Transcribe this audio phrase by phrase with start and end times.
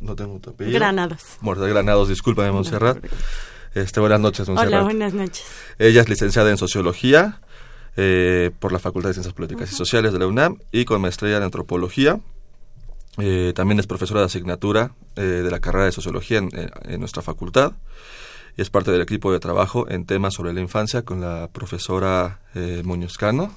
[0.00, 0.78] no tengo tu apellido.
[0.78, 1.22] Granados.
[1.40, 2.98] Montserrat Granados, discúlpame Montserrat.
[3.74, 4.72] Este, buenas noches, Montserrat.
[4.72, 5.44] Hola, buenas noches.
[5.78, 7.40] Ella es licenciada en Sociología
[7.96, 11.36] eh, por la Facultad de Ciencias Políticas y Sociales de la UNAM y con maestría
[11.36, 12.20] en Antropología
[13.18, 17.72] eh, también es profesora de asignatura eh, de la carrera de Sociología en, nuestra facultad
[18.56, 22.40] y es parte del equipo de trabajo en temas sobre la infancia con la profesora
[22.54, 23.54] eh, Muñozcano.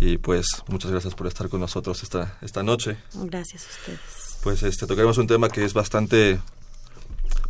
[0.00, 2.96] Y pues muchas gracias por estar con nosotros esta, esta noche.
[3.14, 4.38] Gracias a ustedes.
[4.42, 6.40] Pues este, tocaremos un tema que es bastante,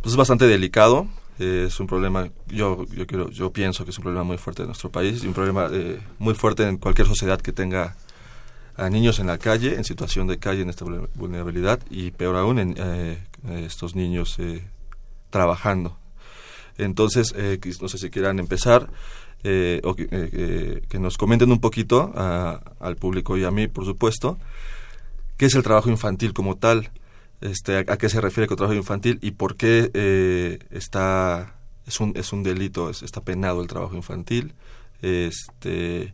[0.01, 1.07] pues es bastante delicado.
[1.39, 4.67] Es un problema, yo, yo, quiero, yo pienso que es un problema muy fuerte en
[4.67, 5.69] nuestro país y un problema
[6.19, 7.95] muy fuerte en cualquier sociedad que tenga
[8.75, 10.85] a niños en la calle, en situación de calle, en esta
[11.15, 13.17] vulnerabilidad, y peor aún, en eh,
[13.65, 14.63] estos niños eh,
[15.29, 15.97] trabajando.
[16.77, 18.89] Entonces, eh, no sé si quieran empezar
[19.83, 24.37] o que, nos comenten un poquito al público y a mí, por supuesto,
[25.35, 26.91] qué es el trabajo infantil como tal,
[27.43, 31.55] este, a, qué se refiere con trabajo infantil y por qué está
[31.85, 34.53] es un, es un delito, está penado el trabajo infantil.
[35.01, 36.13] Este,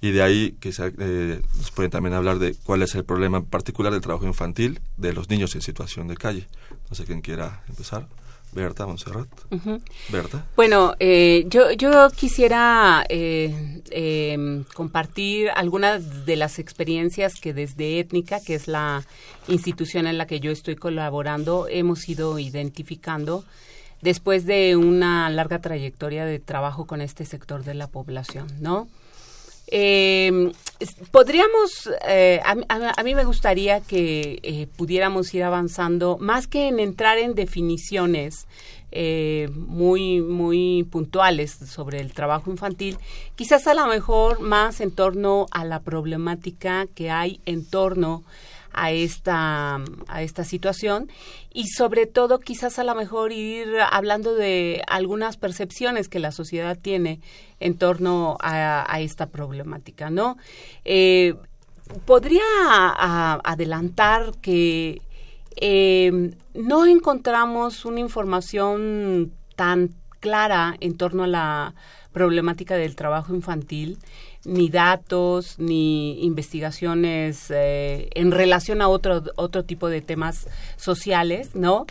[0.00, 3.44] y de ahí que eh, nos pueden también hablar de cuál es el problema en
[3.44, 6.46] particular del trabajo infantil de los niños en situación de calle.
[6.90, 8.08] No sé quién quiera empezar.
[8.52, 9.28] Berta, Montserrat.
[10.10, 10.46] Berta.
[10.54, 18.40] Bueno, eh, yo, yo quisiera eh, em, compartir algunas de las experiencias que desde Étnica,
[18.40, 19.04] que es la
[19.48, 23.44] institución en la que yo estoy colaborando, hemos ido identificando
[24.00, 28.88] después de una larga trayectoria de trabajo con este sector de la población, ¿no?
[29.66, 30.52] Eh,
[31.10, 37.16] podríamos, eh, a, mí me gustaría que eh, pudiéramos ir avanzando, más que en entrar
[37.18, 38.46] en definiciones
[38.96, 42.96] eh, muy, muy puntuales sobre el trabajo infantil,
[43.34, 48.22] quizás a lo mejor más en torno a la problemática que hay en torno
[48.72, 51.10] a esta, a esta situación
[51.52, 56.78] y sobre todo quizás a lo mejor ir hablando de algunas percepciones que la sociedad
[56.80, 57.18] tiene
[57.58, 60.36] en torno a, esta problemática, ¿no?
[60.84, 61.34] Eh,
[62.06, 62.42] podría
[63.42, 65.02] adelantar que
[65.56, 69.90] eh, no encontramos una información tan
[70.20, 71.74] clara en torno a la
[72.12, 73.98] problemática del trabajo infantil
[74.44, 80.46] ni datos, ni investigaciones eh, en relación a otro, otro tipo de temas
[80.76, 81.86] sociales, ¿no?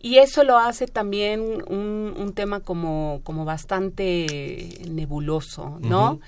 [0.00, 6.20] Y eso lo hace también un, un tema como, como bastante nebuloso, ¿no?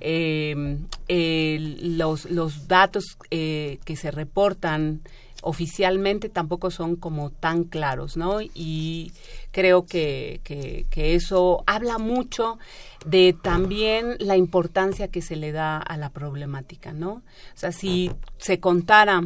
[0.00, 5.02] Em, los, los datos eh, que se reportan
[5.42, 8.40] oficialmente tampoco son como tan claros, ¿no?
[8.42, 9.12] Y
[9.52, 12.58] creo que, que, que, eso habla mucho
[13.06, 17.10] de también la importancia que se le da a la problemática, ¿no?
[17.10, 17.22] O
[17.54, 19.22] sea, si se contara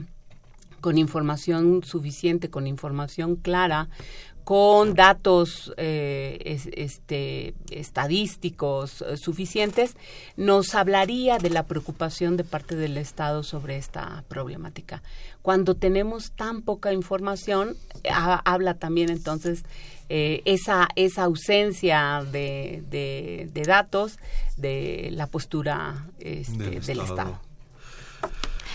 [0.82, 3.88] con información suficiente, con información clara,
[4.44, 9.96] con datos eh, este, estadísticos eh, suficientes,
[10.36, 15.02] nos hablaría de la preocupación de parte del Estado sobre esta problemática.
[15.42, 17.76] Cuando tenemos tan poca información,
[18.44, 19.64] habla también entonces
[20.08, 24.18] eh, esa, esa ausencia de, de, datos
[24.56, 27.40] de la postura este, del, Estado.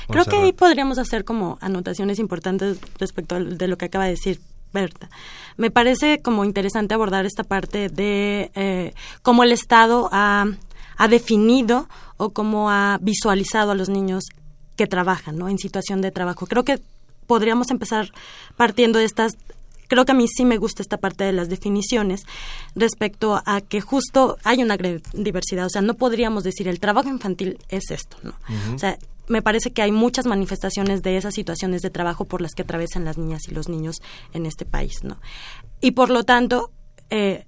[0.10, 4.40] Creo que ahí podríamos hacer como anotaciones importantes respecto de lo que acaba de decir
[5.58, 10.46] Me parece como interesante abordar esta parte de eh, cómo el Estado ha,
[10.98, 11.88] ha, definido
[12.18, 14.26] o cómo ha visualizado a los niños
[14.76, 15.50] que trabajan, ¿no?
[15.50, 16.46] En situación de trabajo.
[16.46, 16.80] Creo que
[17.26, 18.12] podríamos empezar
[18.56, 19.34] partiendo de estas
[19.88, 22.24] creo que a mí sí me gusta esta parte de las definiciones
[22.76, 25.66] respecto a que justo hay una gran diversidad.
[25.66, 28.34] O sea, no podríamos decir el trabajo infantil es esto, ¿no?
[28.76, 28.98] O sea,
[29.28, 33.06] me parece que hay muchas manifestaciones de esas situaciones de trabajo por las que atraviesan
[33.06, 34.02] las niñas y los niños
[34.34, 35.20] en este país, ¿no?
[35.82, 36.72] Y por lo tanto,
[37.10, 37.46] eh,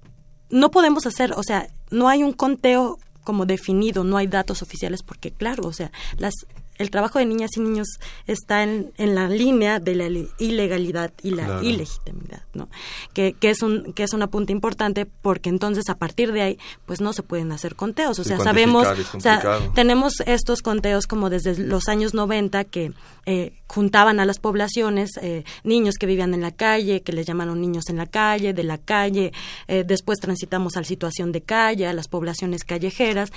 [0.50, 5.02] no podemos hacer, o sea, no hay un conteo como definido, no hay datos oficiales
[5.02, 6.34] porque claro, o sea, las
[6.80, 7.86] el trabajo de niñas y niños
[8.26, 12.68] está en, en la línea de la ilegalidad y la ilegitimidad, ¿no?
[13.12, 16.58] Que, que, es un que es un apunte importante porque entonces a partir de ahí
[16.86, 21.28] pues no se pueden hacer conteos, o sea, sabemos, o sea, tenemos estos conteos como
[21.28, 22.92] desde los años 90 que
[23.26, 27.60] eh, juntaban a las poblaciones, eh, niños que vivían en la calle, que les llamaron
[27.60, 29.32] niños en la calle, de la calle,
[29.68, 33.30] eh, después transitamos a la situación de calle, a las poblaciones callejeras,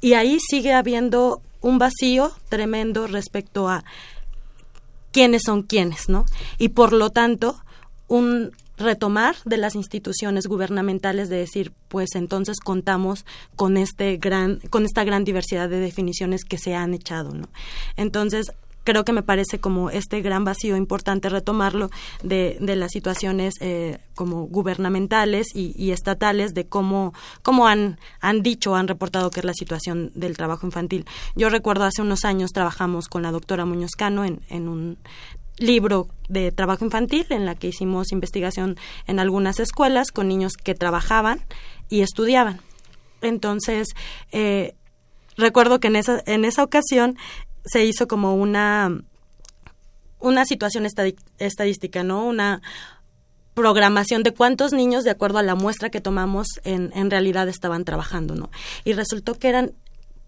[0.00, 3.84] y ahí sigue habiendo un vacío tremendo respecto a
[5.12, 6.26] quiénes son quiénes, ¿no?
[6.58, 7.56] Y por lo tanto,
[8.06, 13.24] un retomar de las instituciones gubernamentales de decir, pues entonces contamos
[13.56, 17.48] con este gran con esta gran diversidad de definiciones que se han echado, ¿no?
[17.96, 18.52] Entonces,
[18.84, 21.90] creo que me parece como este gran vacío importante retomarlo
[22.22, 28.74] de, de las situaciones eh, como gubernamentales y, estatales de cómo, cómo han, han dicho,
[28.74, 31.06] han reportado que es la situación del trabajo infantil.
[31.34, 34.98] Yo recuerdo hace unos años trabajamos con la doctora Muñoz Cano en, en un
[35.58, 38.76] libro de trabajo infantil en la que hicimos investigación
[39.06, 41.40] en algunas escuelas con niños que trabajaban
[41.88, 42.60] y estudiaban.
[43.20, 43.88] Entonces,
[44.32, 44.74] eh,
[45.36, 47.16] recuerdo que en esa, en esa ocasión
[47.64, 48.90] se hizo como una
[50.24, 50.86] una situación
[51.38, 52.26] estadística, ¿no?
[52.26, 52.62] Una
[53.52, 57.84] programación de cuántos niños, de acuerdo a la muestra que tomamos, en, en realidad estaban
[57.84, 58.50] trabajando, ¿no?
[58.84, 59.72] Y resultó que eran,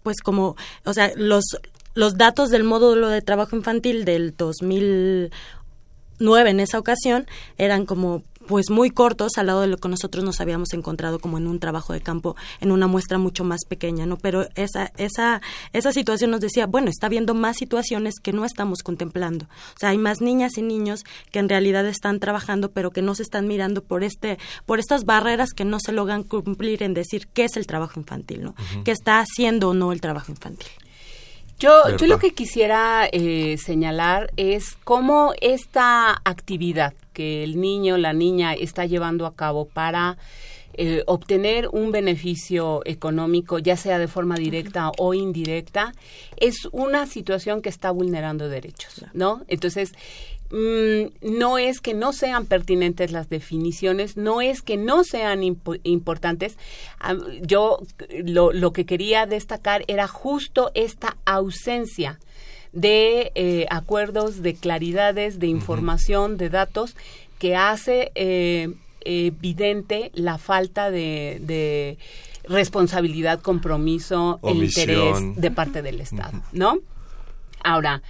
[0.03, 0.55] pues como,
[0.85, 1.43] o sea, los,
[1.95, 7.25] los datos del módulo de trabajo infantil del 2009 en esa ocasión
[7.57, 11.37] eran como pues muy cortos al lado de lo que nosotros nos habíamos encontrado como
[11.37, 14.17] en un trabajo de campo en una muestra mucho más pequeña, ¿no?
[14.17, 15.41] Pero esa esa
[15.73, 19.45] esa situación nos decía, bueno, está habiendo más situaciones que no estamos contemplando.
[19.45, 23.15] O sea, hay más niñas y niños que en realidad están trabajando, pero que no
[23.15, 27.27] se están mirando por este por estas barreras que no se logran cumplir en decir
[27.27, 28.55] qué es el trabajo infantil, ¿no?
[28.83, 30.69] ¿Qué está haciendo o no el trabajo infantil?
[31.59, 38.13] Yo, yo lo que quisiera eh, señalar es cómo esta actividad que el niño, la
[38.13, 40.17] niña está llevando a cabo para
[40.79, 45.93] eh, obtener un beneficio económico, ya sea de forma directa o indirecta,
[46.35, 49.41] es una situación que está vulnerando derechos, ¿no?
[49.47, 49.93] Entonces,
[50.49, 56.57] Mm, no es que no sean pertinentes las definiciones, no es que no sean importantes.
[57.41, 57.79] yo
[58.23, 62.19] lo, lo, que quería destacar era justo esta ausencia
[62.71, 66.95] de eh, acuerdos, de claridades, de información, de datos
[67.39, 71.97] que hace eh, evidente la falta de,
[72.43, 76.79] responsabilidad, compromiso, interés de parte del Estado, ¿no?
[77.61, 78.01] Ahora,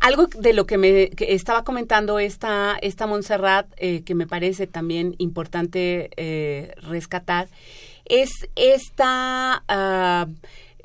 [0.00, 5.14] algo de lo que me estaba comentando esta, esta Montserrat, eh, que me parece también
[5.18, 7.48] importante eh, rescatar,
[8.06, 10.26] es esta ah,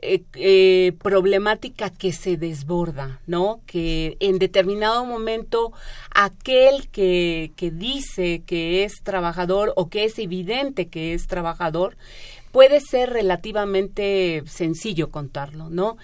[0.01, 3.61] eh, problemática que se desborda, ¿no?
[3.65, 5.71] Que en determinado momento
[6.13, 11.95] aquel que, que dice que es trabajador o que es evidente que es trabajador,
[12.51, 15.97] puede ser relativamente sencillo contarlo, ¿no?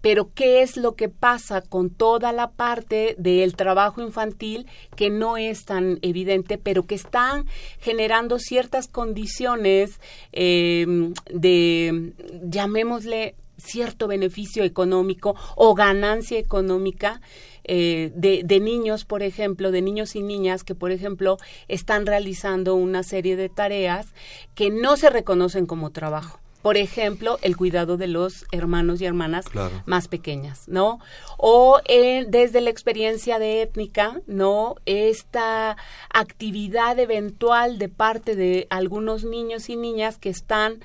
[0.00, 5.36] Pero ¿qué es lo que pasa con toda la parte del trabajo infantil que no
[5.36, 7.46] es tan evidente, pero que están
[7.80, 10.00] generando ciertas condiciones
[10.32, 12.12] em, de,
[12.42, 17.20] llamémosle, cierto beneficio económico o ganancia económica
[17.64, 22.76] eh, de, de, niños, por ejemplo, de niños y niñas que, por ejemplo, están realizando
[22.76, 24.06] una serie de tareas
[24.54, 29.46] que no se reconocen como trabajo por ejemplo, el cuidado de los hermanos y hermanas
[29.86, 30.98] más pequeñas, ¿no?
[31.36, 34.76] O eh, desde la experiencia de étnica, ¿no?
[34.84, 35.76] Esta
[36.12, 40.80] actividad eventual de parte de algunos niños y niñas que están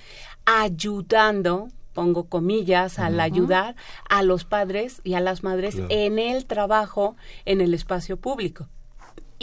[0.46, 3.76] ayudando pongo comillas, al ayudar
[4.10, 7.16] a los padres y a las madres en el trabajo
[7.46, 8.68] en el espacio público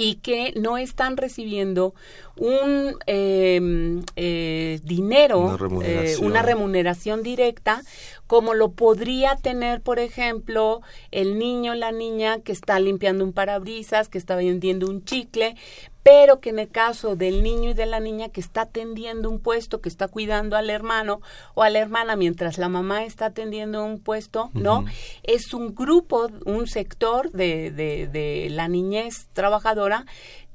[0.01, 1.95] y que no están recibiendo
[2.39, 7.23] un em, eh, dinero, eh, una remuneración.
[7.23, 7.83] directa,
[8.27, 10.81] como lo podría tener, por ejemplo,
[11.11, 15.55] el niño o la niña que está limpiando un parabrisas, que está vendiendo un chicle,
[16.03, 19.39] pero que en el caso del niño y de la niña que está atendiendo un
[19.39, 21.21] puesto, que está cuidando al hermano
[21.55, 24.85] o a la hermana mientras la mamá está atendiendo un puesto, ¿no?
[25.23, 30.07] Es un grupo, un sector de, de, de la niñez trabajadora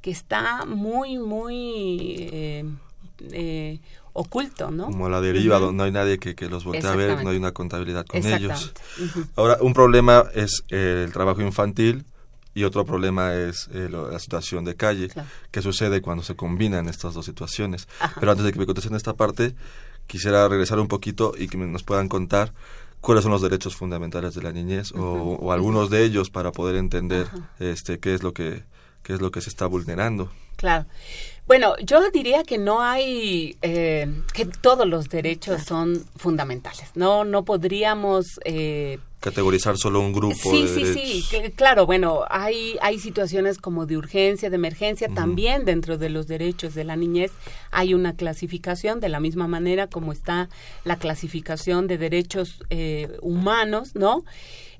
[0.01, 2.65] que está muy, muy eh,
[3.31, 3.79] eh,
[4.13, 4.85] oculto, ¿no?
[4.85, 7.37] Como la deriva, donde no hay nadie que, que los voltee a ver, no hay
[7.37, 8.73] una contabilidad con ellos.
[9.35, 12.05] Ahora, un problema es el trabajo infantil,
[12.55, 15.09] y otro problema es eh, la situación de calle,
[15.51, 17.87] que sucede cuando se combinan estas dos situaciones.
[18.19, 19.53] Pero antes de que me contesten esta parte,
[20.07, 22.53] quisiera regresar un poquito y que nos puedan contar
[23.01, 27.27] cuáles son los derechos fundamentales de la niñez o, algunos de ellos para poder entender
[27.59, 28.63] este qué es lo que
[29.03, 30.31] qué es lo que se está vulnerando.
[30.55, 30.85] Claro.
[31.47, 36.89] Bueno, yo diría que no hay, eh, que todos los derechos son fundamentales.
[36.95, 40.35] No, no podríamos eh, categorizar solo un grupo.
[40.35, 45.97] Sí, sí, sí, claro, bueno, hay, hay situaciones como de urgencia, de emergencia, también dentro
[45.97, 47.31] de los derechos de la niñez
[47.71, 50.49] hay una clasificación, de la misma manera como está
[50.83, 54.23] la clasificación de derechos eh, humanos, ¿no?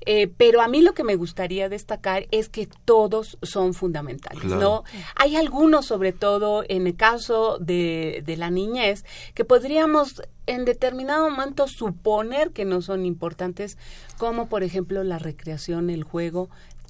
[0.06, 4.84] Eh, pero a mí lo que me gustaría destacar es que todos son fundamentales, ¿no?
[5.16, 11.28] Hay algunos, sobre todo en el caso de, de la niñez, que podríamos en determinado
[11.28, 13.78] momento suponer que no son importantes,
[14.16, 16.48] como por ejemplo la recreación, el juego,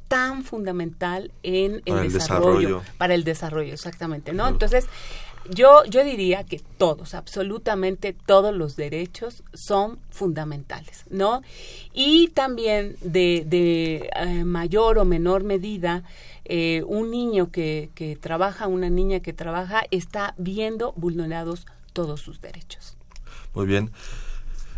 [0.08, 4.46] tan fundamental en el, desarrollo, para el desarrollo, exactamente, ¿no?
[4.46, 4.86] Entonces,
[5.50, 11.42] yo, yo diría que todos, absolutamente todos los derechos son fundamentales, ¿no?
[11.92, 16.04] Y también de, de eh, mayor o menor medida,
[16.44, 22.40] eh, un niño que, que trabaja, una niña que trabaja, está viendo vulnerados todos sus
[22.40, 22.96] derechos.
[23.54, 23.90] Muy bien.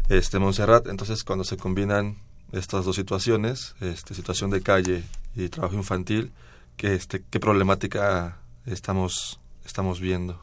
[0.08, 2.16] Este Montserrat, entonces cuando se combinan
[2.52, 5.02] estas dos situaciones, este situación de calle
[5.36, 6.32] y trabajo infantil,
[6.76, 10.42] ¿qué este qué problemática estamos estamos viendo?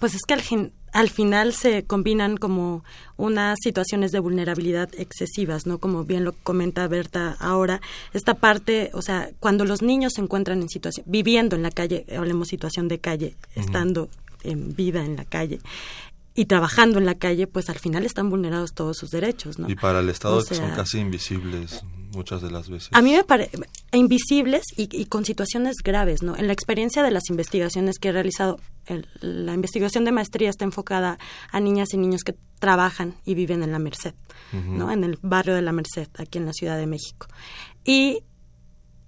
[0.00, 0.42] Pues es que al,
[0.92, 2.82] al final se combinan como
[3.16, 5.78] unas situaciones de vulnerabilidad excesivas, ¿no?
[5.78, 7.80] Como bien lo comenta Berta ahora,
[8.12, 12.06] esta parte, o sea, cuando los niños se encuentran en situación, viviendo en la calle,
[12.16, 14.08] hablemos situación de calle, estando
[14.42, 15.60] en vida en la calle,
[16.34, 19.68] y trabajando en la calle, pues al final están vulnerados todos sus derechos, ¿no?
[19.68, 21.82] Y para el Estado son casi invisibles
[22.12, 22.90] muchas de las veces.
[22.92, 23.58] A mí me parece
[23.92, 26.36] invisibles y, con situaciones graves, ¿no?
[26.36, 28.58] En la experiencia de las investigaciones que he realizado,
[29.20, 31.18] la investigación de maestría está enfocada
[31.50, 34.14] a niñas y niños que trabajan y viven en la Merced,
[34.52, 34.90] ¿no?
[34.90, 37.26] En el barrio de la Merced, aquí en la Ciudad de México.
[37.84, 38.22] Y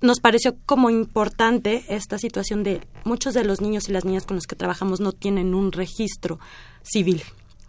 [0.02, 4.36] nos pareció como importante esta situación de muchos de los niños y las niñas con
[4.36, 6.38] los que trabajamos no tienen un registro
[6.82, 7.22] civil.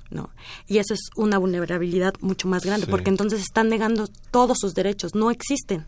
[0.09, 0.29] ¿no?
[0.67, 5.15] Y eso es una vulnerabilidad mucho más grande, porque entonces están negando todos sus derechos,
[5.15, 5.85] no existen.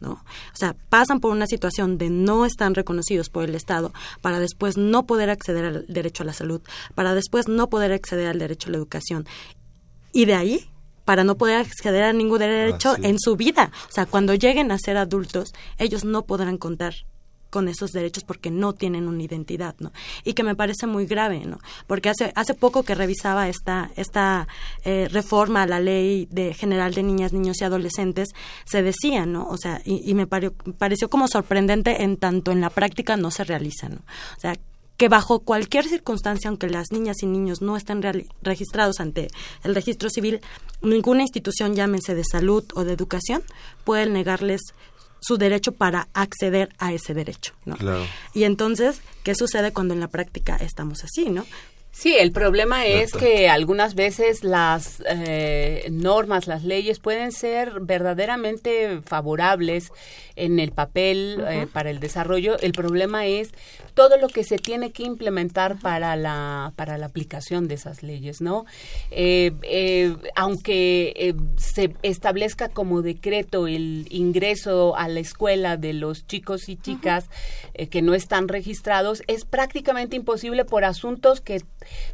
[0.00, 0.12] ¿no?
[0.12, 4.76] O sea, pasan por una situación de no están reconocidos por el Estado para después
[4.76, 6.60] no poder acceder al derecho a la salud,
[6.94, 9.26] para después no poder acceder al derecho a la educación.
[10.12, 10.70] Y de ahí
[11.04, 13.70] para no poder acceder a ningún derecho en su vida.
[13.88, 16.94] O sea, cuando lleguen a ser adultos, ellos no podrán contar
[17.54, 19.92] con esos derechos porque no tienen una identidad, ¿no?
[20.24, 21.60] Y que me parece muy grave, ¿no?
[21.86, 24.48] Porque hace hace poco que revisaba esta esta
[24.84, 28.30] eh, reforma a la ley de general de niñas, niños y adolescentes
[28.64, 29.46] se decía, ¿no?
[29.46, 33.88] O sea, y, me pareció como sorprendente en tanto en la práctica no se realiza,
[33.88, 34.00] ¿no?
[34.36, 34.54] O sea,
[34.96, 38.02] que bajo cualquier circunstancia, aunque las niñas y niños no estén
[38.42, 39.28] registrados ante
[39.64, 40.40] el registro civil,
[40.82, 43.42] ninguna institución, llámense de salud o de educación,
[43.84, 44.60] puede negarles
[45.20, 47.76] su derecho para acceder a ese derecho, ¿no?
[48.34, 51.46] Y entonces, ¿qué sucede cuando en la práctica estamos así, no?
[51.96, 59.00] Sí, el problema es que algunas veces las eh, normas, las leyes pueden ser verdaderamente
[59.00, 59.92] favorables
[60.34, 62.58] en el papel eh, para el desarrollo.
[62.58, 63.52] El problema es
[63.94, 68.40] todo lo que se tiene que implementar para la para la aplicación de esas leyes,
[68.40, 68.66] ¿no?
[69.12, 76.76] Eh, aunque se establezca como decreto el ingreso a la escuela de los chicos y
[76.76, 77.30] chicas
[77.88, 81.62] que no están registrados, es prácticamente imposible por asuntos que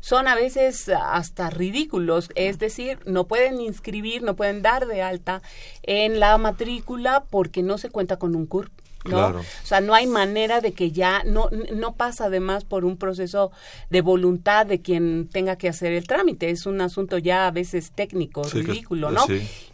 [0.01, 5.43] son a veces hasta ridículos, es decir, no pueden inscribir, no pueden dar de alta
[5.83, 8.80] en la matrícula porque no se cuenta con un CURP.
[9.05, 9.29] ¿No?
[9.29, 13.51] O sea, no hay manera de que ya no no pasa además por un proceso
[13.89, 17.93] de voluntad de quien tenga que hacer el trámite, es un asunto ya a veces
[17.93, 19.25] técnico, ridículo, ¿no?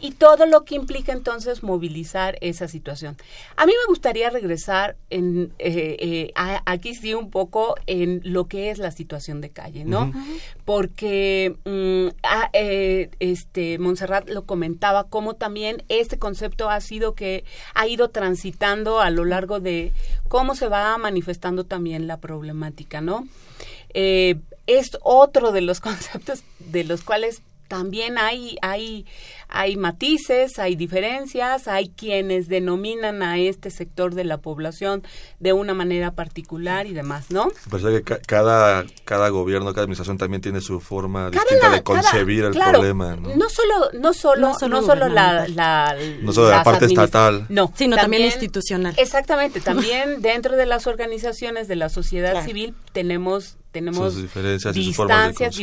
[0.00, 3.16] Y todo lo que implica entonces movilizar esa situación.
[3.56, 6.32] A mí me gustaría regresar en eh, eh,
[6.64, 10.12] aquí sí un poco en lo que es la situación de calle, ¿no?
[10.64, 12.08] Porque mm,
[12.52, 19.00] eh, este Montserrat lo comentaba como también este concepto ha sido que ha ido transitando
[19.00, 19.92] a lo largo de
[20.28, 23.26] cómo se va manifestando también la problemática, ¿no?
[23.94, 29.06] Eh, es otro de los conceptos de los cuales también hay, hay,
[29.48, 35.02] hay matices, hay diferencias, hay quienes denominan a este sector de la población
[35.40, 37.48] de una manera particular y demás, ¿no?
[37.70, 42.52] Parece que cada, cada gobierno, cada administración también tiene su forma distinta de concebir el
[42.52, 43.16] problema.
[43.16, 43.34] ¿no?
[43.34, 43.48] ¿no?
[43.48, 48.24] solo, no solo, no solo, la, la, no solo la parte estatal, no, sino también,
[48.24, 48.94] institucional.
[48.96, 55.54] Exactamente, también dentro de las organizaciones de la sociedad civil tenemos tenemos diferencias distancias,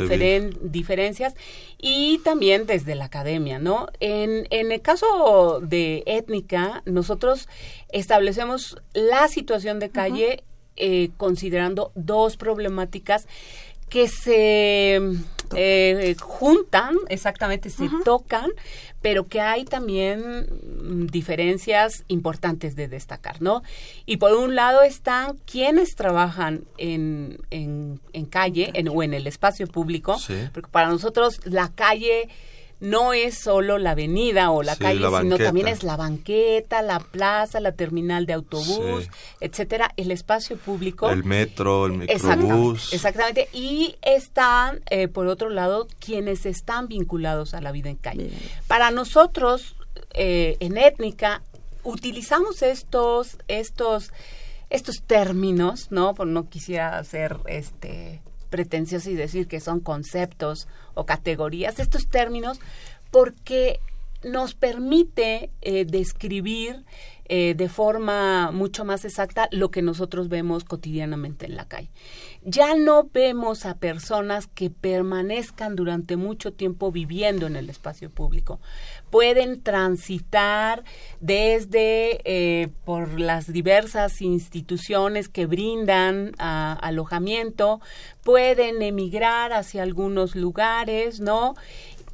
[0.62, 1.34] diferencias
[1.80, 3.73] y también desde la academia, ¿no?
[4.00, 7.48] En, en el caso de étnica, nosotros
[7.90, 10.44] establecemos la situación de calle
[10.76, 13.28] eh, considerando dos problemáticas
[13.90, 15.00] que se
[15.56, 18.50] eh, juntan, exactamente, se tocan,
[19.04, 20.48] pero que hay también
[20.82, 23.62] mm, diferencias importantes de destacar, ¿no?
[24.08, 28.00] Y por un lado están quienes trabajan en, en,
[28.32, 30.18] calle en, o en el espacio público,
[30.54, 32.30] porque para nosotros la calle
[32.84, 37.62] no es solo la avenida o la calle, sino también es la banqueta, la plaza,
[37.62, 39.08] la terminal de autobús,
[39.40, 41.10] etcétera, el espacio público.
[41.10, 42.92] El metro, el microbús.
[42.92, 43.48] Exactamente.
[43.54, 48.32] Y están, eh, por otro lado, quienes están vinculados a la vida en calle.
[48.68, 49.78] Para nosotros,
[50.14, 51.42] eh, en étnica,
[51.84, 54.12] utilizamos estos, estos,
[54.70, 56.16] estos términos, ¿no?
[56.16, 58.23] Por no quisiera hacer este
[58.54, 62.60] pretencioso y decir que son conceptos o categorías, estos términos,
[63.10, 63.80] porque
[64.24, 66.86] nos permite eh, describir
[67.26, 71.90] eh, de forma mucho más exacta lo que nosotros vemos cotidianamente en la calle.
[72.44, 78.60] Ya no vemos a personas que permanezcan durante mucho tiempo viviendo en el espacio público.
[79.10, 80.84] Pueden transitar
[81.22, 87.80] desde eh, por las diversas instituciones que brindan ah, alojamiento,
[88.24, 91.56] pueden emigrar hacia algunos lugares, ¿no?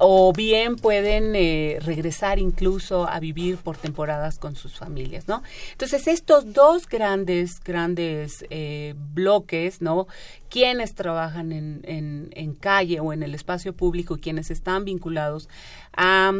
[0.02, 5.42] O bien pueden eh, regresar incluso a vivir por temporadas con sus familias, ¿no?
[5.72, 10.06] Entonces estos dos grandes, grandes eh, bloques, ¿no?
[10.48, 15.50] Quienes trabajan en, en, en, calle o en el espacio público, quienes están vinculados
[15.94, 16.32] a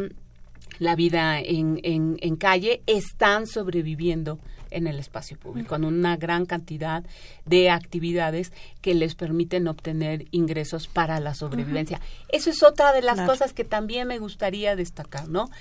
[0.81, 4.39] la vida en, en, en calle, están sobreviviendo
[4.71, 7.03] en el espacio público, con una gran cantidad
[7.45, 12.01] de actividades que les permiten obtener ingresos para la sobrevivencia.
[12.29, 15.51] Eso es otra de las cosas que también me gustaría destacar, ¿no?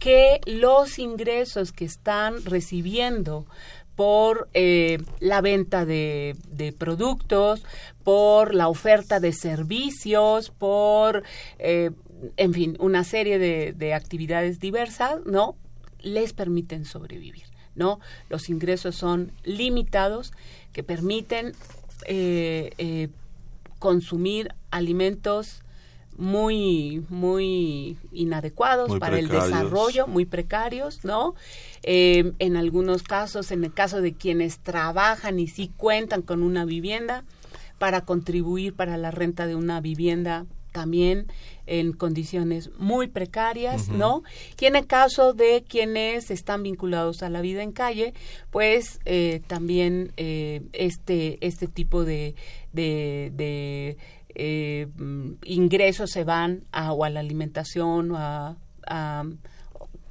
[0.00, 3.46] Que los ingresos que están recibiendo
[3.94, 6.34] por eh, la venta de,
[6.78, 7.64] productos,
[8.02, 11.22] por la oferta de servicios, por,
[11.58, 11.90] eh,
[12.36, 15.56] en fin, una serie de, de actividades diversas, ¿no?
[16.00, 17.44] Les permiten sobrevivir.
[17.74, 18.00] ¿no?
[18.28, 20.32] Los ingresos son limitados
[20.72, 21.54] que permiten
[22.06, 23.08] eh, eh,
[23.78, 25.60] consumir alimentos
[26.16, 31.34] muy muy inadecuados para el desarrollo muy precarios no
[31.82, 36.64] eh, en algunos casos en el caso de quienes trabajan y sí cuentan con una
[36.64, 37.24] vivienda
[37.80, 41.26] para contribuir para la renta de una vivienda también
[41.66, 44.22] en condiciones muy precarias, ¿no?
[44.60, 48.14] Y en el caso de quienes están vinculados a la vida en calle,
[48.50, 52.34] pues eh, también eh, este, este tipo de,
[52.72, 53.96] de,
[54.34, 54.86] eh,
[55.44, 59.24] ingresos se van a, o a la alimentación o a, a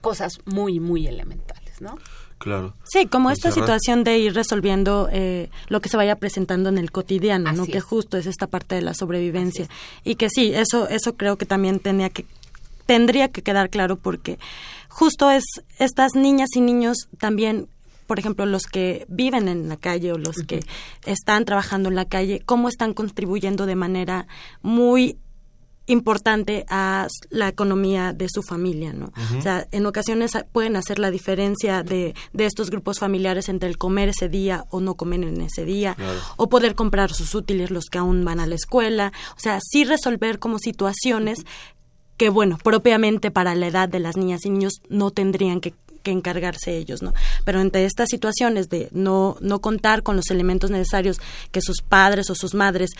[0.01, 1.97] cosas muy, muy elementales, ¿no?
[2.43, 2.73] Claro.
[2.83, 6.91] Sí, como esta situación de ir resolviendo eh, lo que se vaya presentando en el
[6.91, 7.65] cotidiano, ¿no?
[7.65, 9.69] Que justo es esta parte de la sobrevivencia.
[10.03, 12.25] Y que sí, eso, eso creo que también tenía que,
[12.85, 14.39] tendría que quedar claro porque
[14.89, 15.45] justo es
[15.79, 17.69] estas niñas y niños también
[18.07, 20.59] por ejemplo, los que viven en la calle o los que
[21.05, 24.27] están trabajando en la calle, cómo están contribuyendo de manera
[24.61, 25.17] muy
[25.85, 29.11] importante a la economía de su familia, ¿no?
[29.37, 33.77] O sea, en ocasiones pueden hacer la diferencia de, de, estos grupos familiares entre el
[33.77, 35.97] comer ese día o no comer en ese día,
[36.37, 39.83] o poder comprar sus útiles los que aún van a la escuela, o sea, sí
[39.83, 41.45] resolver como situaciones
[42.15, 46.11] que, bueno, propiamente para la edad de las niñas y niños no tendrían que que
[46.11, 47.13] encargarse ellos, ¿no?
[47.45, 51.19] Pero entre estas situaciones de no, no contar con los elementos necesarios
[51.51, 52.91] que sus padres o sus madres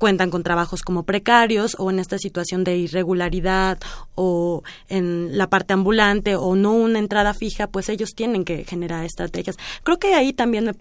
[0.00, 3.78] cuentan con trabajos como precarios o en esta situación de irregularidad
[4.14, 9.04] o en la parte ambulante o no una entrada fija, pues ellos tienen que generar
[9.04, 9.56] estrategias.
[9.82, 10.72] Creo que ahí también me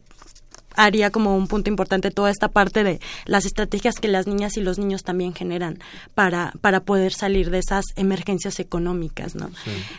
[0.76, 4.62] haría como un punto importante toda esta parte de las estrategias que las niñas y
[4.62, 5.80] los niños también generan
[6.16, 9.50] para, para poder salir de esas emergencias económicas, ¿no?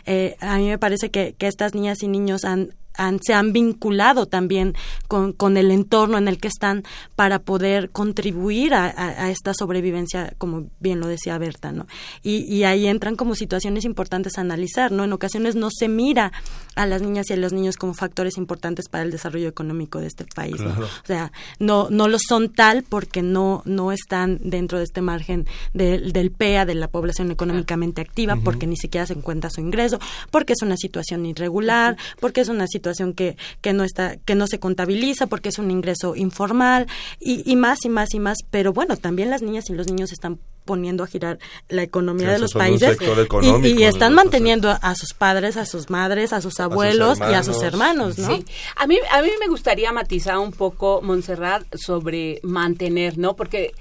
[0.07, 2.73] Eh, a mí me parece que, que estas niñas y niños han
[3.21, 4.75] se han vinculado también
[5.07, 6.83] con, con, el entorno en el que están
[7.15, 11.87] para poder contribuir a, esta sobrevivencia, como bien lo decía Berta, ¿no?
[12.21, 15.03] Y, ahí entran como situaciones importantes a analizar, ¿no?
[15.03, 16.31] En ocasiones no se mira
[16.75, 20.07] a las niñas y a los niños como factores importantes para el desarrollo económico de
[20.07, 24.83] este país, O sea, no, no lo son tal porque no, no están dentro de
[24.83, 29.61] este margen del PEA, de la población económicamente activa, porque ni siquiera se encuentra su
[29.61, 29.99] ingreso,
[30.29, 34.33] porque es una situación irregular, porque es una situación situación que, que no está, que
[34.33, 36.87] no se contabiliza porque es un ingreso informal
[37.19, 38.39] y, y más y más y más.
[38.49, 41.39] Pero bueno, también las niñas y los niños están poniendo a girar
[41.69, 42.97] la economía de los países
[43.41, 47.43] y, y, están manteniendo a sus padres, a sus madres, a sus abuelos y a
[47.43, 48.35] sus hermanos, ¿no?
[48.35, 48.45] Sí.
[48.75, 53.35] A mí a mí me gustaría matizar un poco Montserrat sobre mantener, ¿no?
[53.35, 53.73] Porque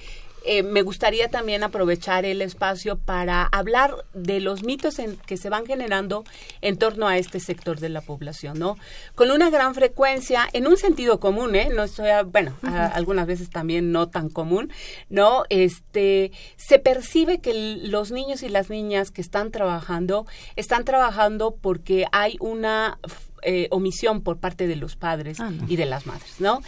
[0.44, 5.50] eh, me gustaría también aprovechar el espacio para hablar de los mitos en, que se
[5.50, 6.24] van generando
[6.62, 8.76] en torno a este sector de la población, ¿no?
[9.14, 11.70] Con una gran frecuencia, en un sentido común, ¿eh?
[11.74, 14.72] No estoy, bueno, algunas veces también no tan común,
[15.08, 15.44] ¿no?
[15.50, 20.26] Este, se percibe que los niños y las niñas que están trabajando,
[20.56, 22.98] están trabajando porque hay una
[23.42, 26.62] eh, omisión por parte de los padres ah, y de las madres, ¿no?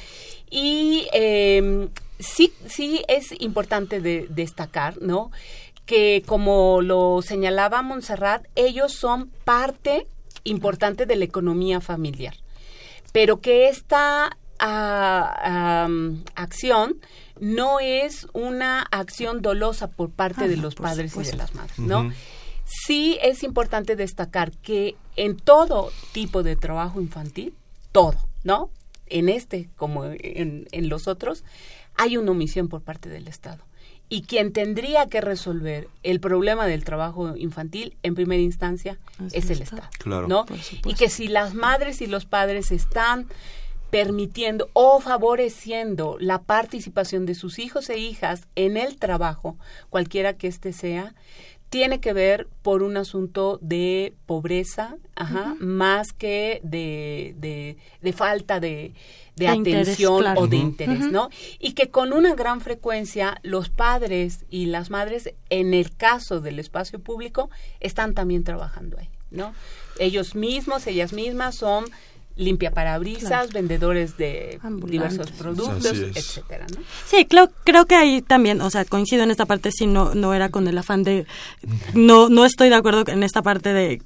[0.51, 1.89] Y eh,
[2.23, 5.31] sí, sí es importante de, destacar, ¿no?
[5.87, 10.07] Que como lo señalaba Montserrat, ellos son parte
[10.45, 12.35] importante de la economía familiar,
[13.13, 15.89] pero que esta ah,
[16.35, 16.97] acción
[17.41, 22.13] no es una acción dolosa por parte de los padres y de las madres, ¿no?
[22.65, 27.55] Sí es importante destacar que en todo tipo de trabajo infantil,
[27.91, 28.71] todo, ¿no?
[29.07, 31.45] En este como en, en los otros,
[31.97, 33.65] hay una omisión por parte del Estado.
[34.09, 38.99] Y quien tendría que resolver el problema del trabajo infantil en primera instancia
[39.33, 39.89] es, el Estado,
[40.29, 40.45] ¿no?
[40.85, 43.27] Y que si las madres y los padres están
[43.93, 49.59] permitiendo o favoreciendo la participación de sus hijos e hijas en el trabajo,
[49.91, 51.15] cualquiera que éste sea,
[51.73, 57.35] tiene que ver por un asunto de pobreza, ajá, más que de,
[58.03, 58.93] de, falta de,
[59.37, 61.31] de, atención o de interés, ¿no?
[61.59, 66.59] Y que con una gran frecuencia los padres y las madres, en el caso del
[66.59, 67.49] espacio público,
[67.81, 69.55] están también trabajando ahí, ¿no?
[69.99, 71.87] Ellos mismos, ellas mismas son
[72.37, 76.83] limpia parabrisas, vendedores de diversos productos, etcétera, ¿no?
[77.07, 80.35] Sí, creo, creo que ahí también, o sea, coincido en esta parte, sí, no, no
[80.35, 81.27] era con el afán de,
[81.95, 84.03] no, no estoy de acuerdo en esta parte de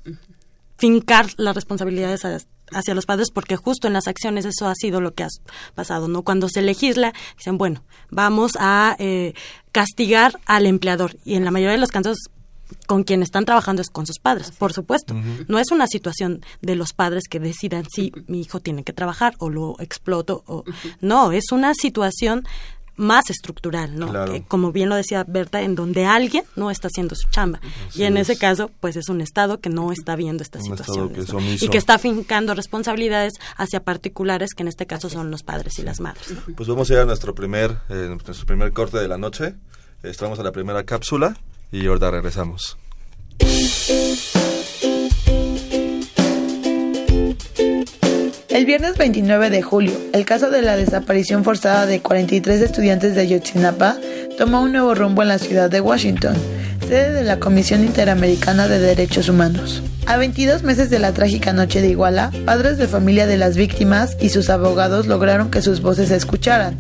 [0.79, 2.23] fincar las responsabilidades
[2.73, 5.29] hacia los padres porque justo en las acciones eso ha sido lo que ha
[5.75, 6.23] pasado, ¿no?
[6.23, 9.35] Cuando se legisla, dicen, bueno, vamos a eh,
[9.73, 12.19] castigar al empleador y en la mayoría de los casos
[12.87, 15.14] con quien están trabajando es con sus padres, por supuesto.
[15.48, 19.35] No es una situación de los padres que decidan si mi hijo tiene que trabajar
[19.38, 20.64] o lo exploto o
[21.00, 22.44] no, es una situación
[22.96, 24.11] más estructural, ¿no?
[24.48, 27.61] como bien lo decía Berta, en donde alguien no está haciendo su chamba.
[27.94, 31.12] y en ese caso, pues es un Estado que no está viendo esta situación
[31.61, 35.83] y que está fincando responsabilidades hacia particulares, que en este caso son los padres y
[35.83, 36.35] las madres.
[36.57, 39.57] Pues vamos a ir a nuestro primer, eh, nuestro primer corte de la noche.
[40.02, 41.37] Estamos a la primera cápsula
[41.72, 42.76] y ahorita regresamos.
[48.48, 53.29] El viernes 29 de julio, el caso de la desaparición forzada de 43 estudiantes de
[53.29, 53.98] Yotzinapa
[54.38, 56.35] tomó un nuevo rumbo en la ciudad de Washington.
[56.87, 59.83] Sede de la Comisión Interamericana de Derechos Humanos.
[60.07, 64.16] A 22 meses de la trágica noche de Iguala, padres de familia de las víctimas
[64.20, 66.79] y sus abogados lograron que sus voces se escucharan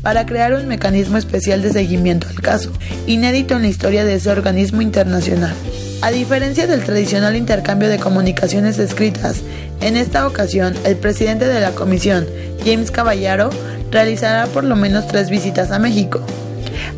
[0.00, 2.70] para crear un mecanismo especial de seguimiento al caso,
[3.08, 5.54] inédito en la historia de ese organismo internacional.
[6.02, 9.42] A diferencia del tradicional intercambio de comunicaciones escritas,
[9.80, 12.28] en esta ocasión el presidente de la comisión,
[12.64, 13.50] James Caballero,
[13.90, 16.20] realizará por lo menos tres visitas a México.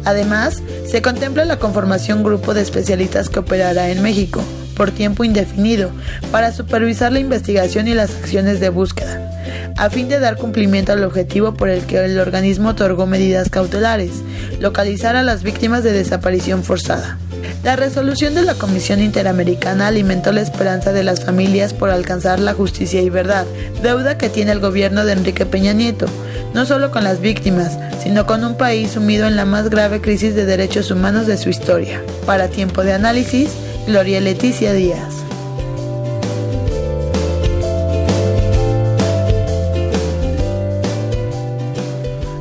[0.05, 4.43] Además, se contempla la conformación grupo de especialistas que operará en México
[4.81, 5.91] por tiempo indefinido
[6.33, 9.31] para supervisar la investigación y las acciones de búsqueda,
[9.77, 14.23] a fin de dar cumplimiento al objetivo por el que el organismo otorgó medidas cautelares,
[14.59, 17.19] localizar a las víctimas de desaparición forzada.
[17.63, 22.55] La resolución de la Comisión Interamericana alimentó la esperanza de las familias por alcanzar la
[22.55, 23.45] justicia y verdad,
[23.83, 26.07] deuda que tiene el gobierno de Enrique Peña Nieto,
[26.55, 30.35] no solo con las víctimas, sino con un país sumido en la más grave crisis
[30.35, 32.01] de derechos humanos de su historia.
[32.25, 33.51] Para tiempo de análisis,
[33.87, 35.30] Gloria Leticia Díaz.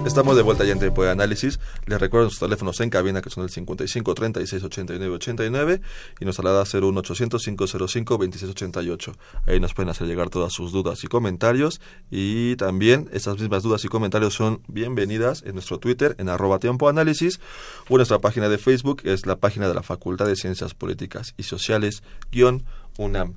[0.10, 1.60] Estamos de vuelta ya en tiempo de análisis.
[1.86, 5.82] Les recuerdo nuestros teléfonos en cabina que son el 55 36 89 89
[6.20, 9.14] y nos alada 01 800 505 26 88.
[9.46, 13.86] Ahí nos pueden hacer llegar todas sus dudas y comentarios y también esas mismas dudas
[13.86, 17.40] y comentarios son bienvenidas en nuestro Twitter en arroba tiempo análisis
[17.88, 21.44] o nuestra página de Facebook es la página de la Facultad de Ciencias Políticas y
[21.44, 22.66] Sociales guion
[22.98, 23.36] UNAM.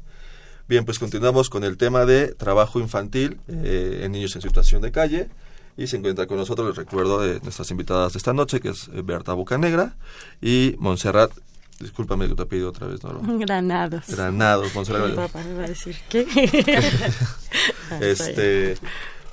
[0.69, 4.91] Bien, pues continuamos con el tema de trabajo infantil eh, en niños en situación de
[4.91, 5.29] calle.
[5.77, 8.91] Y se encuentra con nosotros, les recuerdo, de nuestras invitadas de esta noche, que es
[8.93, 9.97] Berta Bucanegra
[10.41, 11.33] y Montserrat
[11.83, 13.21] Discúlpame que te pido otra vez, ¿no?
[13.39, 14.05] Granados.
[14.07, 15.11] Granados, Montserrat.
[15.11, 16.27] Mi papá me va a decir qué.
[18.01, 18.77] este,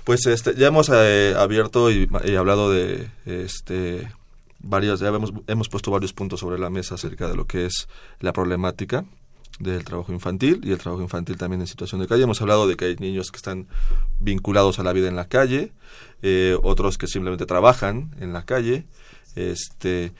[0.03, 4.11] pues este, ya hemos eh, abierto y, y, hablado de este
[4.59, 7.87] varias, ya hemos, hemos puesto varios puntos sobre la mesa acerca de lo que es
[8.19, 9.05] la problemática
[9.59, 12.23] del trabajo infantil y el trabajo infantil también en situación de calle.
[12.23, 13.67] Hemos hablado de que hay niños que están
[14.19, 15.73] vinculados a la vida en la calle,
[16.21, 18.85] eh, otros que simplemente trabajan en la calle.
[19.35, 20.13] Este,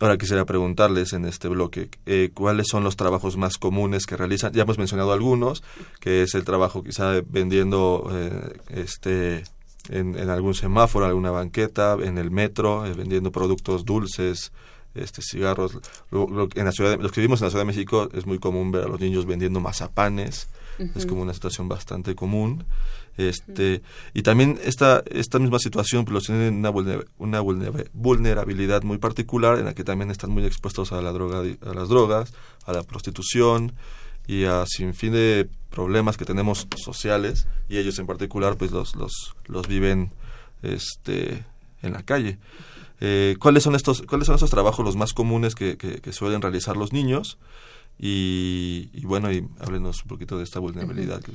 [0.00, 4.52] ahora quisiera preguntarles en este bloque eh, cuáles son los trabajos más comunes que realizan.
[4.52, 5.64] Ya hemos mencionado algunos,
[6.00, 9.44] que es el trabajo quizá vendiendo eh, este
[9.88, 14.52] en, en, algún semáforo, alguna banqueta, en el metro, vendiendo productos dulces,
[14.96, 15.78] este cigarros.
[16.10, 18.26] Lo, lo, en la ciudad de, los que vivimos en la Ciudad de México es
[18.26, 20.48] muy común ver a los niños vendiendo mazapanes.
[20.78, 20.96] Uh -huh.
[20.96, 22.64] Es como una situación bastante común.
[23.16, 23.82] Este, uh -huh.
[24.14, 29.58] Y también esta, esta misma situación pues, los tienen una, vulner, una vulnerabilidad muy particular
[29.58, 32.32] en la que también están muy expuestos a, la droga, a las drogas,
[32.66, 33.72] a la prostitución
[34.26, 38.96] y a sin fin de problemas que tenemos sociales y ellos en particular pues los,
[38.96, 40.10] los, los viven
[40.62, 41.44] este,
[41.82, 42.38] en la calle.
[43.00, 46.42] Eh, ¿cuáles, son estos, ¿Cuáles son estos trabajos los más comunes que, que, que suelen
[46.42, 47.38] realizar los niños?
[47.98, 51.22] Y, y, bueno, y háblenos un poquito de esta vulnerabilidad.
[51.22, 51.32] Que,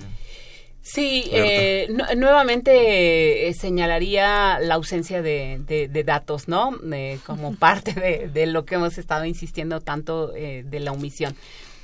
[0.84, 6.76] Sí, eh, nu nuevamente eh, señalaría la ausencia de, de, de datos, ¿no?
[6.91, 11.36] Eh, como parte de, de, lo que hemos estado insistiendo tanto eh, de la omisión.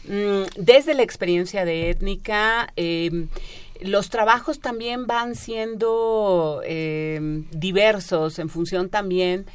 [0.05, 3.27] Mm, desde la experiencia de étnica, eh,
[3.81, 7.19] los trabajos también van siendo eh,
[7.51, 9.45] diversos en función también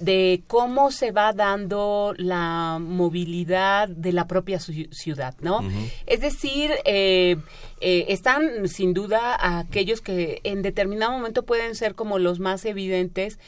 [0.00, 5.58] de cómo se va dando la movilidad de la propia ciudad, ¿no?
[5.58, 5.90] Uh -huh.
[6.06, 7.36] Es decir, eh,
[7.80, 13.38] eh, están sin duda aquellos que en determinado momento pueden ser como los más evidentes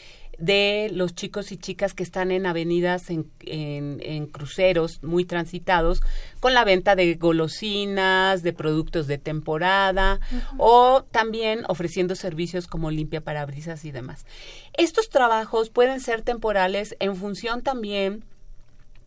[0.40, 6.00] de los chicos y chicas que están en avenidas, en, en, en, cruceros muy transitados,
[6.40, 10.54] con la venta de golosinas, de productos de temporada uh -huh.
[10.58, 14.24] o también ofreciendo servicios como limpia parabrisas y demás.
[14.72, 18.24] Estos trabajos pueden ser temporales en función también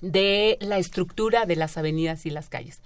[0.04, 2.82] de la estructura de las avenidas y las calles.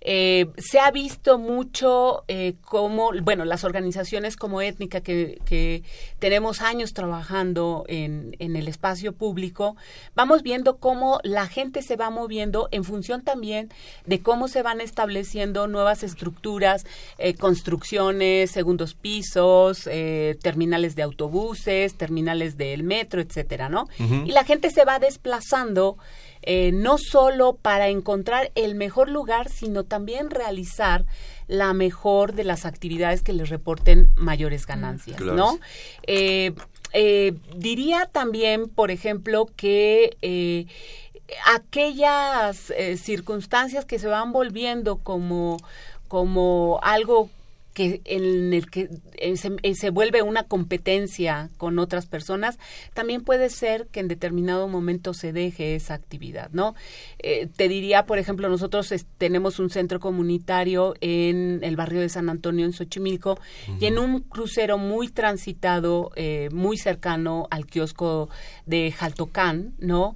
[0.00, 5.84] Eh, se ha visto mucho eh, cómo, bueno, las organizaciones como étnica que, que
[6.18, 9.76] tenemos años trabajando en, en, el espacio público,
[10.16, 13.68] vamos viendo cómo la gente se va moviendo en función también
[14.06, 16.84] de cómo se van estableciendo nuevas estructuras,
[17.18, 23.82] eh, construcciones, segundos pisos, eh, terminales de autobuses, terminales del metro, etcétera, ¿no?
[23.98, 24.28] Uh -huh.
[24.28, 25.96] Y la gente se va desplazando
[26.42, 31.04] eh, no solo para encontrar el mejor lugar, sino también realizar
[31.48, 35.36] la mejor de las actividades que les reporten mayores ganancias, claro.
[35.36, 35.58] ¿no?
[36.06, 36.52] Eh,
[36.92, 40.66] eh, diría también, por ejemplo, que eh,
[41.54, 45.58] aquellas circunstancias que se van volviendo como,
[46.08, 47.30] como algo
[47.72, 48.82] que en el que
[49.16, 52.58] eh, eh, se, vuelve una competencia con otras personas,
[52.92, 56.74] también puede ser que en determinado momento se deje esa actividad, ¿no?
[57.18, 62.28] Eh, te diría, por ejemplo, nosotros tenemos un centro comunitario en el barrio de San
[62.28, 63.38] Antonio, en Xochimilco,
[63.80, 66.10] y en un crucero muy transitado,
[66.52, 68.28] muy cercano al kiosco
[68.66, 70.14] de Jaltocán, ¿no?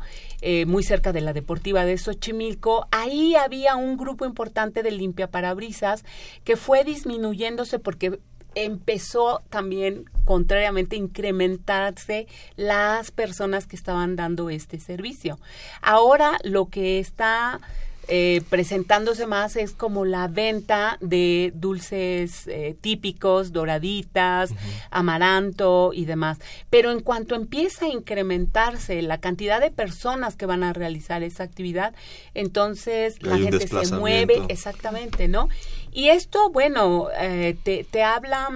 [0.66, 6.04] muy cerca de la deportiva de Xochimilco, ahí había un grupo importante de limpia parabrisas
[6.44, 7.45] que fue disminuyendo
[7.82, 8.18] porque
[8.54, 15.38] empezó también, contrariamente, a incrementarse las personas que estaban dando este servicio.
[15.82, 17.60] Ahora lo que está
[18.08, 24.50] eh, presentándose más es como la venta de dulces eh, típicos, doraditas,
[24.90, 26.38] amaranto y demás.
[26.70, 31.42] Pero en cuanto empieza a incrementarse la cantidad de personas que van a realizar esa
[31.42, 31.94] actividad,
[32.34, 35.48] entonces la gente se mueve, exactamente, ¿no?
[35.96, 38.50] Y esto, bueno, eh, te, te habla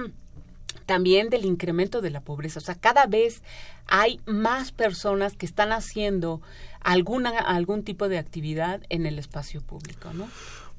[0.85, 2.59] también del incremento de la pobreza.
[2.59, 3.41] O sea, cada vez
[3.87, 6.39] hay más personas que están haciendo
[6.81, 10.27] alguna algún tipo de actividad en el espacio público, ¿no?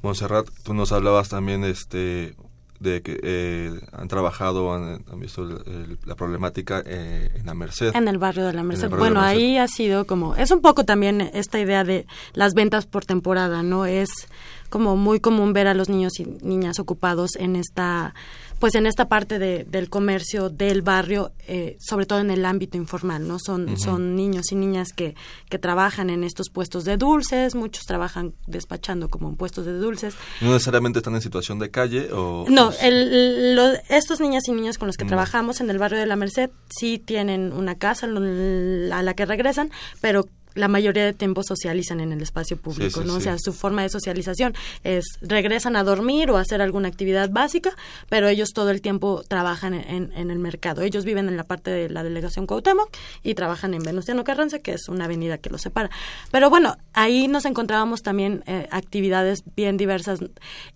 [0.02, 2.36] Montserrat, tú nos hablabas también este
[2.78, 5.64] de que eh, han trabajado, han, visto
[6.04, 7.90] la problemática eh, en la Merced.
[7.96, 8.88] En el barrio de la Merced.
[8.88, 13.04] Bueno, ahí ha sido como, es un poco también esta idea de las ventas por
[13.04, 13.84] temporada, ¿no?
[13.84, 14.28] Es
[14.72, 18.14] como muy común ver a los niños y niñas ocupados en esta
[18.58, 22.76] pues en esta parte de, del comercio del barrio, eh, sobre todo en el ámbito
[22.76, 23.40] informal, ¿no?
[23.40, 25.16] Son, son niños y niñas que,
[25.50, 30.14] que trabajan en estos puestos de dulces, muchos trabajan despachando como en puestos de dulces.
[30.40, 32.44] ¿No necesariamente están en situación de calle o...?
[32.48, 33.58] No, el,
[33.88, 37.00] estos niñas y niños con los que trabajamos en el barrio de la Merced sí
[37.04, 42.22] tienen una casa a la que regresan, pero la mayoría de tiempo socializan en el
[42.22, 43.14] espacio público, ¿no?
[43.14, 47.30] O sea, su forma de socialización es regresan a dormir o a hacer alguna actividad
[47.30, 47.74] básica,
[48.08, 50.82] pero ellos todo el tiempo trabajan en, en, el mercado.
[50.82, 52.88] Ellos viven en la parte de la delegación Cuauhtémoc
[53.22, 55.90] y trabajan en Venustiano Carranza, que es una avenida que los separa.
[56.30, 60.20] Pero bueno, ahí nos encontrábamos también eh, actividades bien diversas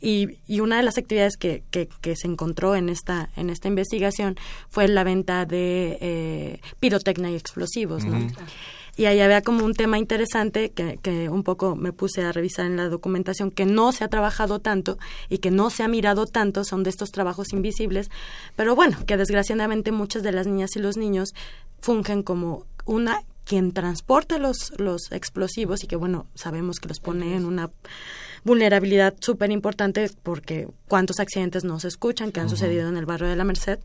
[0.00, 3.68] y, y, una de las actividades que, que, que, se encontró en esta, en esta
[3.68, 4.36] investigación
[4.68, 8.26] fue la venta de eh, pirotecnia y explosivos, ¿no?
[8.96, 12.66] Y ahí había como un tema interesante que, que un poco me puse a revisar
[12.66, 16.26] en la documentación que no se ha trabajado tanto y que no se ha mirado
[16.26, 18.11] tanto, son de estos trabajos invisibles,
[18.56, 21.35] pero bueno, que desgraciadamente muchas de las niñas y los niños
[21.80, 27.37] fungen como una quien transporta los, los explosivos y que bueno, sabemos que los pone
[27.37, 27.70] en una
[28.44, 33.28] vulnerabilidad súper importante porque cuántos accidentes no se escuchan que han sucedido en el barrio
[33.28, 33.78] de la Merced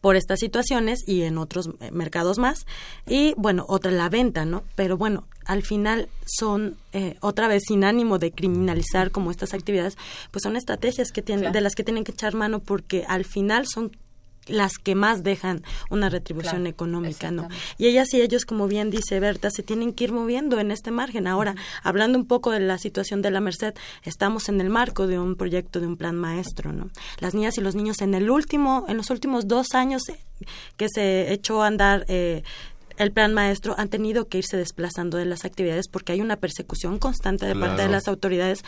[0.00, 2.66] por estas situaciones y en otros mercados más.
[3.06, 4.62] Y bueno, otra la venta, ¿no?
[4.74, 9.96] Pero bueno, al final son eh, otra vez sin ánimo de criminalizar como estas actividades,
[10.30, 13.66] pues son estrategias que tienen, de las que tienen que echar mano porque al final
[13.66, 13.92] son
[14.46, 17.48] las que más dejan una retribución económica, ¿no?
[17.78, 20.90] Y ellas y ellos, como bien dice Berta, se tienen que ir moviendo en este
[20.90, 21.26] margen.
[21.26, 25.18] Ahora, hablando un poco de la situación de la Merced, estamos en el marco de
[25.18, 26.90] un proyecto de un plan maestro, ¿no?
[27.20, 30.02] Las niñas y los niños en el último, en los últimos dos años
[30.76, 32.42] que se echó a andar eh,
[32.98, 36.98] el plan maestro han tenido que irse desplazando de las actividades porque hay una persecución
[36.98, 38.64] constante de parte de las autoridades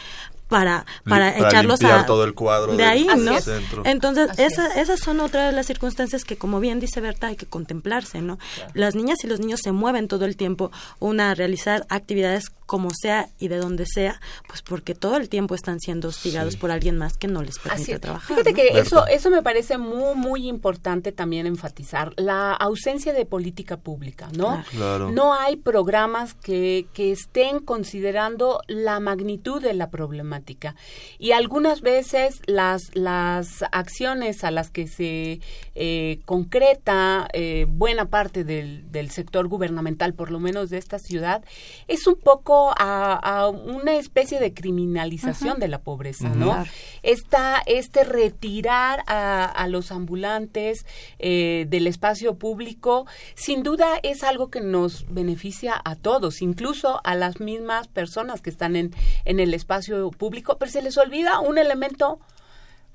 [0.48, 3.32] para, para, echarlos a todo el cuadro de ahí, ¿no?
[3.84, 8.20] Entonces, esas son otras de las circunstancias que, como bien dice Berta, hay que contemplarse,
[8.20, 8.38] ¿no?
[8.74, 12.90] Las niñas y los niños se mueven todo el tiempo, una a realizar actividades como
[12.94, 16.96] sea y de donde sea, pues porque todo el tiempo están siendo hostigados por alguien
[16.96, 18.28] más que no les permite trabajar.
[18.28, 23.76] Fíjate que eso, eso me parece muy, muy importante también enfatizar, la ausencia de política
[23.76, 24.64] pública, ¿no?
[25.12, 30.33] No hay programas que, que estén considerando la magnitud de la problemática
[31.18, 35.40] y algunas veces las, las acciones a las que se
[35.74, 41.44] eh, concreta eh, buena parte del, del, sector gubernamental, por lo menos de esta ciudad,
[41.88, 46.64] es un poco a, una especie de criminalización de la pobreza, ¿no?
[47.02, 50.86] este retirar a, a los ambulantes
[51.18, 57.14] eh, del espacio público, sin duda es algo que nos beneficia a todos, incluso a
[57.14, 58.94] las mismas personas que están en,
[59.24, 62.18] en el espacio público público, pero se les olvida un elemento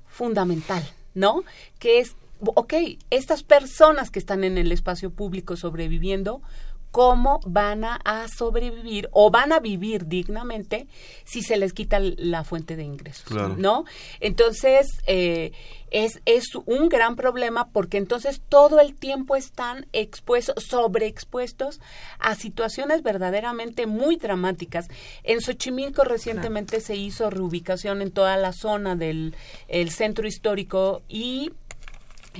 [0.08, 0.82] fundamental,
[1.14, 1.44] ¿no?
[1.78, 2.74] Que es, ok,
[3.10, 6.42] estas personas que están en el espacio público sobreviviendo,
[6.90, 7.98] cómo van a,
[8.36, 10.86] sobrevivir o van a vivir dignamente
[11.24, 13.84] si se les quita la fuente de ingresos, ¿no?
[14.20, 15.52] Entonces, eh,
[15.90, 21.80] es, es un gran problema porque entonces todo el tiempo están expuestos, sobreexpuestos
[22.18, 24.88] a situaciones verdaderamente muy dramáticas.
[25.24, 29.34] En Xochimilco recientemente se hizo reubicación en toda la zona del
[29.68, 31.52] el centro histórico y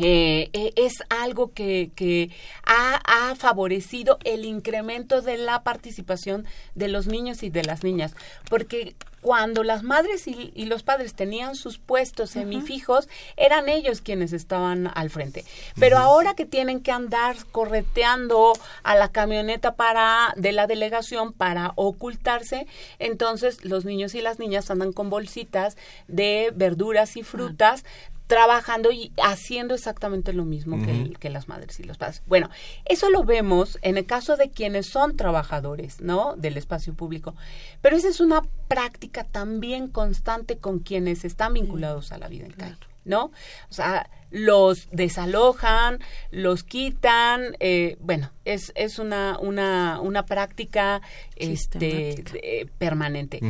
[0.00, 2.30] eh, es algo que, que
[2.64, 8.14] ha, ha, favorecido el incremento de la participación de los niños y de las niñas,
[8.48, 14.90] porque cuando las madres y, los padres tenían sus puestos semifijos, eran ellos quienes estaban
[14.94, 15.44] al frente.
[15.78, 21.72] Pero ahora que tienen que andar correteando a la camioneta para de la delegación para
[21.74, 22.66] ocultarse,
[22.98, 25.76] entonces los niños y las niñas andan con bolsitas
[26.08, 27.84] de verduras y frutas
[28.30, 30.78] trabajando y haciendo exactamente lo mismo
[31.18, 32.22] que, las madres y los padres.
[32.28, 32.48] Bueno,
[32.84, 36.36] eso lo vemos en el caso de quienes son trabajadores, ¿no?
[36.36, 37.34] Del espacio público.
[37.82, 42.52] Pero esa es una práctica también constante con quienes están vinculados a la vida en
[42.52, 43.32] calle, ¿no?
[43.68, 45.98] O sea, los desalojan,
[46.30, 51.02] los quitan, eh, bueno, es, es una, una, una práctica
[51.34, 53.40] este, permanente.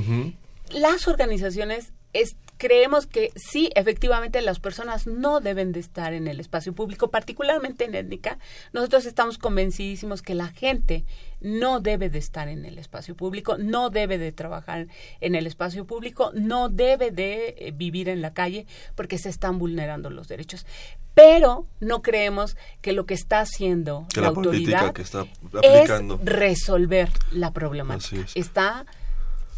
[0.73, 6.41] Las organizaciones es, creemos que sí, efectivamente, las personas no deben de estar en el
[6.41, 8.39] espacio público, particularmente en étnica.
[8.75, 11.07] Nosotros estamos convencidísimos que la gente
[11.41, 14.89] no debe de estar en el espacio público, no debe de trabajar
[15.23, 19.59] en el espacio público, no debe de eh, vivir en la calle porque se están
[19.59, 20.67] vulnerando los derechos.
[21.15, 26.17] Pero no creemos que lo que está haciendo la, autoridad que está aplicando.
[26.17, 28.27] es resolver la problemática.
[28.35, 28.85] Está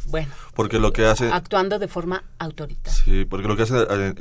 [0.09, 2.93] bueno, porque lo que hace actuando de forma autoritaria.
[2.93, 4.15] Sí, porque lo que hace eh,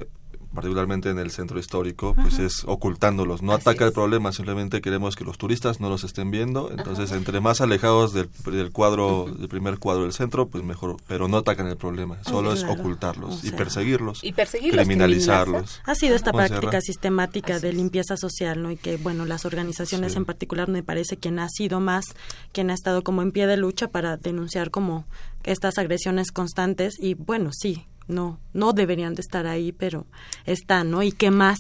[0.54, 3.42] particularmente en el centro histórico, pues es ocultándolos.
[3.42, 6.72] No ataca el problema, simplemente queremos que los turistas no los estén viendo.
[6.72, 8.30] Entonces, entre más alejados del,
[8.72, 12.18] cuadro, del primer cuadro del centro, pues mejor, pero no atacan el problema.
[12.24, 15.82] Solo es ocultarlos y perseguirlos, y perseguirlos, criminalizarlos.
[15.86, 18.72] Ha sido esta práctica sistemática de limpieza social, ¿no?
[18.72, 22.06] Y que, bueno, las organizaciones en particular me parece quien ha sido más,
[22.52, 25.06] quien ha estado como en pie de lucha para denunciar como
[25.44, 30.06] estas agresiones constantes y bueno, sí, no, no deberían de estar ahí, pero
[30.46, 31.04] están, ¿no?
[31.04, 31.58] ¿Y qué más?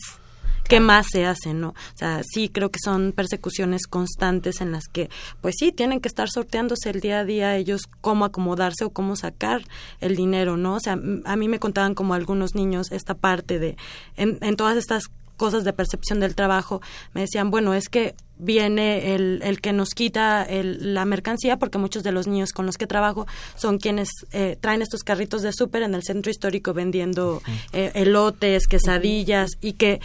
[0.67, 1.69] ¿Qué más se hace, no?
[1.69, 5.09] O sea, sí creo que son persecuciones constantes en las que,
[5.41, 9.17] pues sí, tienen que estar sorteándose el día a día ellos cómo acomodarse o cómo
[9.17, 9.63] sacar
[9.99, 10.75] el dinero, ¿no?
[10.75, 10.93] O sea,
[11.25, 13.75] a mí me contaban como algunos niños esta parte de,
[14.15, 15.09] en, en todas estas
[15.41, 16.81] cosas de percepción del trabajo,
[17.13, 22.03] me decían, bueno, es que viene el, el que nos quita la mercancía, porque muchos
[22.03, 23.25] de los niños con los que trabajo
[23.55, 27.41] son quienes eh, traen estos carritos de súper en el centro histórico vendiendo
[27.73, 29.99] eh, elotes, quesadillas, y que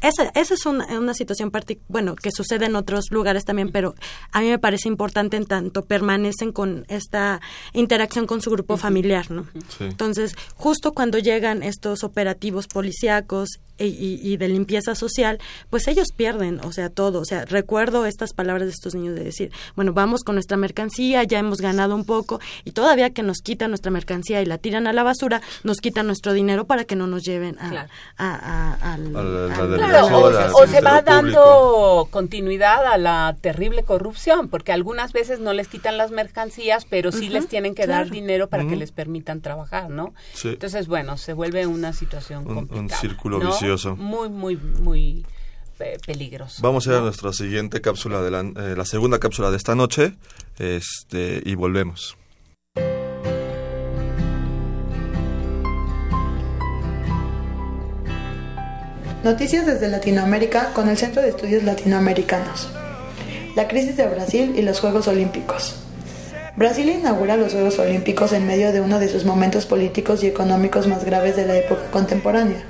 [0.00, 1.50] esa, esa es una, una situación
[1.88, 3.94] bueno que sucede en otros lugares también, pero
[4.32, 7.40] a mí me parece importante en tanto permanecen con esta
[7.72, 9.46] interacción con su grupo familiar, ¿no?
[9.80, 15.38] Entonces, justo cuando llegan estos operativos policíacos y, de limpieza social,
[15.70, 17.20] pues ellos pierden, o sea, todo.
[17.20, 21.22] O sea, recuerdo estas palabras de estos niños de decir, bueno, vamos con nuestra mercancía,
[21.24, 24.86] ya hemos ganado un poco, y todavía que nos quitan nuestra mercancía y la tiran
[24.86, 27.86] a la basura, nos quitan nuestro dinero para que no nos lleven a,
[28.16, 29.12] al,
[30.54, 35.96] o, se va dando continuidad a la terrible corrupción, porque algunas veces no les quitan
[35.96, 40.14] las mercancías, pero sí les tienen que dar dinero para que les permitan trabajar, ¿no?
[40.44, 43.96] Entonces, bueno, se vuelve una situación un, un círculo vicioso.
[43.96, 45.24] Muy, muy, muy
[45.80, 46.60] eh, peligroso.
[46.62, 49.74] Vamos a ir a nuestra siguiente cápsula, de la, eh, la segunda cápsula de esta
[49.74, 50.14] noche,
[50.58, 52.16] este, y volvemos.
[59.24, 62.68] Noticias desde Latinoamérica con el Centro de Estudios Latinoamericanos.
[63.56, 65.74] La crisis de Brasil y los Juegos Olímpicos.
[66.54, 70.86] Brasil inaugura los Juegos Olímpicos en medio de uno de sus momentos políticos y económicos
[70.86, 72.62] más graves de la época contemporánea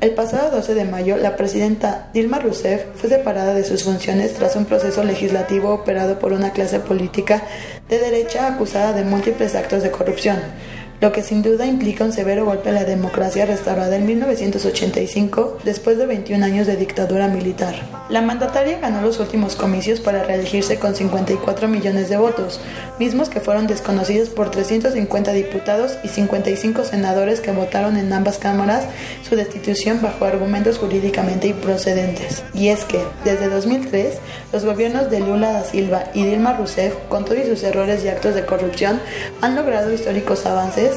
[0.00, 4.56] el pasado 12 de mayo, la presidenta Dilma Rousseff fue separada de sus funciones tras
[4.56, 7.42] un proceso legislativo operado por una clase política
[7.86, 10.38] de derecha acusada de múltiples actos de corrupción,
[11.00, 15.96] lo que sin duda implica un severo golpe a la democracia restaurada en 1985 después
[15.96, 17.74] de 21 años de dictadura militar.
[18.10, 22.60] La mandataria ganó los últimos comicios para reelegirse con 54 millones de votos,
[22.98, 28.84] mismos que fueron desconocidos por 350 diputados y 55 senadores que votaron en ambas cámaras
[29.26, 32.42] su destitución bajo argumentos jurídicamente improcedentes.
[32.52, 34.18] Y es que, desde 2003,
[34.52, 38.34] los gobiernos de Lula da Silva y Dilma Rousseff, con todos sus errores y actos
[38.34, 39.00] de corrupción,
[39.40, 40.89] han logrado históricos avances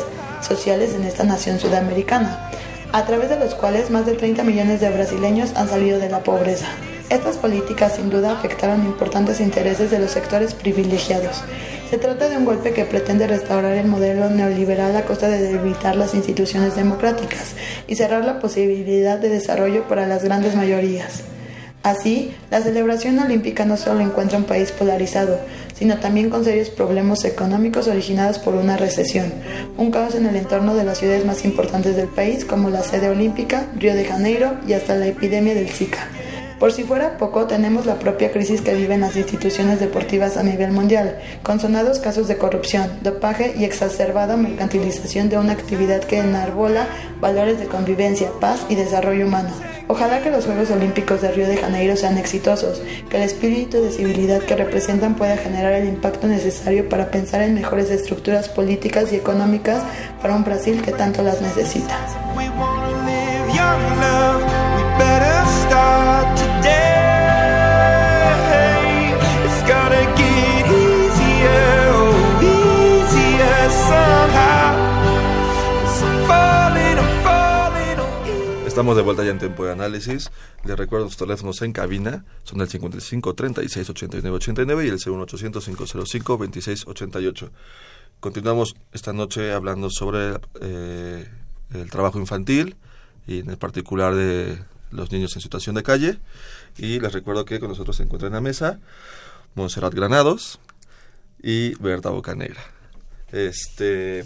[0.46, 2.50] sociales en esta nación sudamericana,
[2.92, 6.24] a través de los cuales más de 30 millones de brasileños han salido de la
[6.24, 6.68] pobreza.
[7.10, 11.44] Estas políticas sin duda afectaron importantes intereses de los sectores privilegiados.
[11.90, 15.96] Se trata de un golpe que pretende restaurar el modelo neoliberal a costa de debilitar
[15.96, 17.54] las instituciones democráticas
[17.88, 21.22] y cerrar la posibilidad de desarrollo para las grandes mayorías.
[21.84, 25.38] Así, la celebración olímpica no solo encuentra un país polarizado,
[25.74, 29.34] sino también con serios problemas económicos originados por una recesión,
[29.78, 33.10] un caos en el entorno de las ciudades más importantes del país como la sede
[33.10, 36.08] olímpica, Río de Janeiro y hasta la epidemia del Zika.
[36.64, 40.72] Por si fuera poco, tenemos la propia crisis que viven las instituciones deportivas a nivel
[40.72, 46.88] mundial, con sonados casos de corrupción, dopaje y exacerbada mercantilización de una actividad que enarbola
[47.20, 49.50] valores de convivencia, paz y desarrollo humano.
[49.90, 53.92] Ojalá que los Juegos Olímpicos de Río de Janeiro sean exitosos, que el espíritu de
[53.92, 59.18] civilidad que representan pueda generar el impacto necesario para pensar en mejores estructuras políticas y
[59.18, 59.84] económicas
[60.22, 62.00] para un Brasil que tanto las necesita.
[78.74, 80.32] Estamos de vuelta ya en tiempo de análisis.
[80.66, 82.26] Les recuerdo los teléfonos en cabina.
[82.44, 87.52] Son el 55 36 89 89 y el 01800 505 26 88.
[88.20, 91.30] Continuamos esta noche hablando sobre eh,
[91.72, 92.76] el trabajo infantil
[93.28, 94.58] y en particular de
[94.94, 96.20] los niños en situación de calle.
[96.78, 98.80] Y les recuerdo que con nosotros se encuentra en la mesa
[99.56, 100.60] Monserrat Granados
[101.42, 102.62] y Berta Bocanegra.
[103.32, 104.26] Este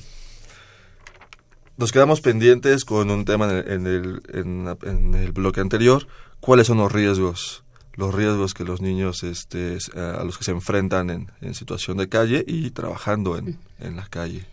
[1.77, 6.07] nos quedamos pendientes con un tema en el, en, el bloque anterior.
[6.39, 7.63] ¿Cuáles son los riesgos?
[7.93, 12.09] Los riesgos que los niños este, a los que se enfrentan en, en situación de
[12.09, 14.47] calle y trabajando en, en la calle.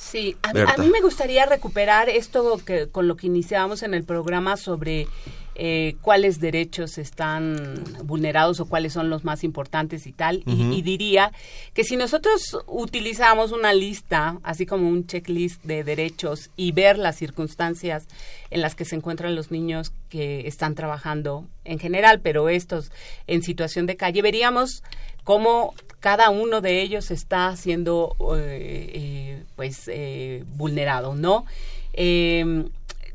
[0.00, 4.04] Sí, a, a, mí me gustaría recuperar esto que, con lo que iniciábamos en el
[4.04, 5.08] programa sobre
[5.60, 10.44] eh, cuáles derechos están vulnerados o cuáles son los más importantes y tal.
[10.46, 11.32] y, diría
[11.74, 17.16] que si nosotros utilizamos una lista, así como un checklist de derechos y ver las
[17.16, 18.06] circunstancias
[18.50, 22.92] en las que se encuentran los niños que están trabajando en general, pero estos
[23.26, 24.84] en situación de calle, veríamos
[25.24, 29.90] cómo cada uno de ellos está siendo eh, eh, pues
[30.56, 31.44] vulnerado, ¿no?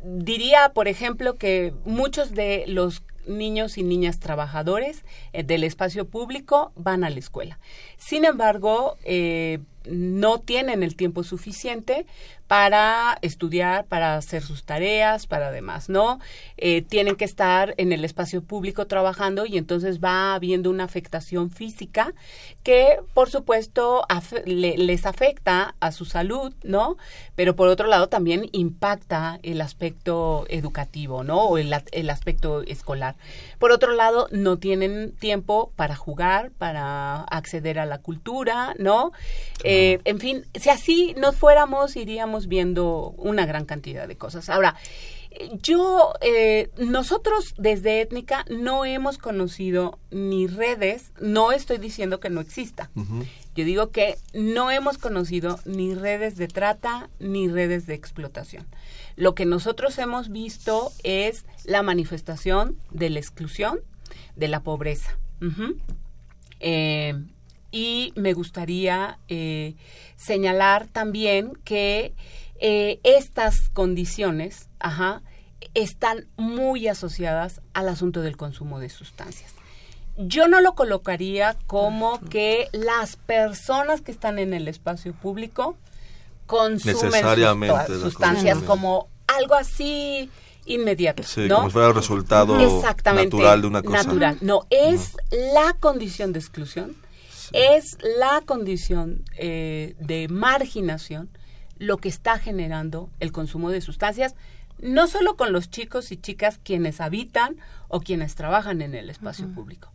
[0.04, 6.72] diría, por ejemplo, que muchos de los niños y niñas trabajadores eh, del espacio público
[6.76, 7.60] van a la escuela.
[7.98, 12.06] Sin embargo, eh, no tienen el tiempo suficiente
[12.48, 16.20] para estudiar, para hacer sus tareas, para demás, ¿no?
[16.58, 21.50] Eh, tienen que estar en el espacio público trabajando y entonces va habiendo una afectación
[21.50, 22.14] física
[22.62, 24.06] que, por supuesto,
[24.46, 26.98] les afecta a su salud, ¿no?
[27.36, 31.44] Pero por otro lado también impacta el aspecto educativo, ¿no?
[31.44, 33.16] O el, el aspecto escolar.
[33.58, 39.12] Por otro lado, no tienen tiempo para jugar, para acceder a la cultura, ¿no?
[39.64, 44.50] Eh, en fin, si así nos fuéramos, iríamos viendo una gran cantidad de cosas.
[44.50, 44.76] Ahora,
[45.62, 52.42] yo, eh, nosotros desde Étnica no hemos conocido ni redes, no estoy diciendo que no
[52.42, 52.90] exista.
[53.56, 58.66] Yo digo que no hemos conocido ni redes de trata ni redes de explotación.
[59.16, 63.80] Lo que nosotros hemos visto es la manifestación de la exclusión,
[64.36, 65.18] de la pobreza.
[66.60, 67.16] eh,
[67.74, 69.76] y me gustaría eh,
[70.16, 72.14] señalar también que
[72.60, 75.24] eh, estas condiciones ajá,
[75.74, 79.52] están muy asociadas al asunto del consumo de sustancias.
[80.16, 85.76] Yo no lo colocaría como que las personas que están en el espacio público
[86.46, 87.24] consumen
[88.02, 90.30] sustancias como algo así
[90.66, 91.24] inmediato.
[91.24, 92.56] Sí, como fuera el resultado
[93.04, 94.04] natural de una cosa.
[94.04, 94.38] Natural.
[94.42, 97.03] No, es la condición de exclusión
[97.54, 101.30] es la condición eh, de marginación
[101.78, 104.36] lo que está generando el consumo de sustancias,
[104.80, 109.48] no solo con los chicos y chicas quienes habitan o quienes trabajan en el espacio
[109.50, 109.92] público,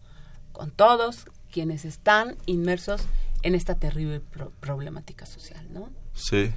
[0.52, 3.02] con todos quienes están inmersos
[3.42, 4.20] en esta terrible
[4.60, 5.90] problemática social, ¿no?
[6.14, 6.52] Sí.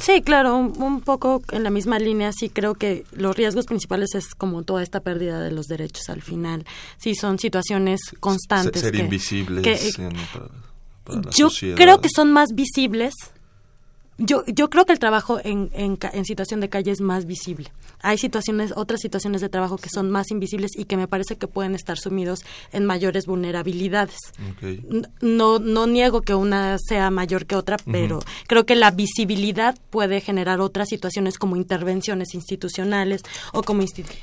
[0.00, 4.34] Sí, claro, un, poco en la misma línea, sí creo que los riesgos principales es
[4.34, 6.64] como toda esta pérdida de los derechos al final.
[6.98, 8.82] Sí, son situaciones constantes.
[8.82, 9.96] Ser, invisibles.
[11.34, 13.14] yo creo que son más visibles
[14.18, 17.72] yo, yo creo que el trabajo en, en, en, situación de calle es más visible.
[18.00, 21.46] Hay situaciones, otras situaciones de trabajo que son más invisibles y que me parece que
[21.46, 22.40] pueden estar sumidos
[22.72, 24.16] en mayores vulnerabilidades.
[25.20, 30.20] No, no niego que una sea mayor que otra, pero creo que la visibilidad puede
[30.20, 33.82] generar otras situaciones como intervenciones institucionales o como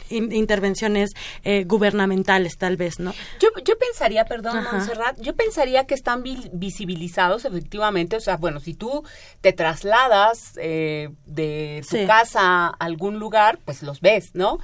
[0.10, 1.12] intervenciones
[1.44, 3.14] eh, gubernamentales, tal vez, ¿no?
[3.40, 6.24] Yo, yo pensaría, perdón, Montserrat, yo pensaría que están
[6.54, 9.04] visibilizados efectivamente, o sea, bueno, si tú
[9.42, 14.60] te trasladas eh, de tu casa a algún lugar, pues los ves, ¿no?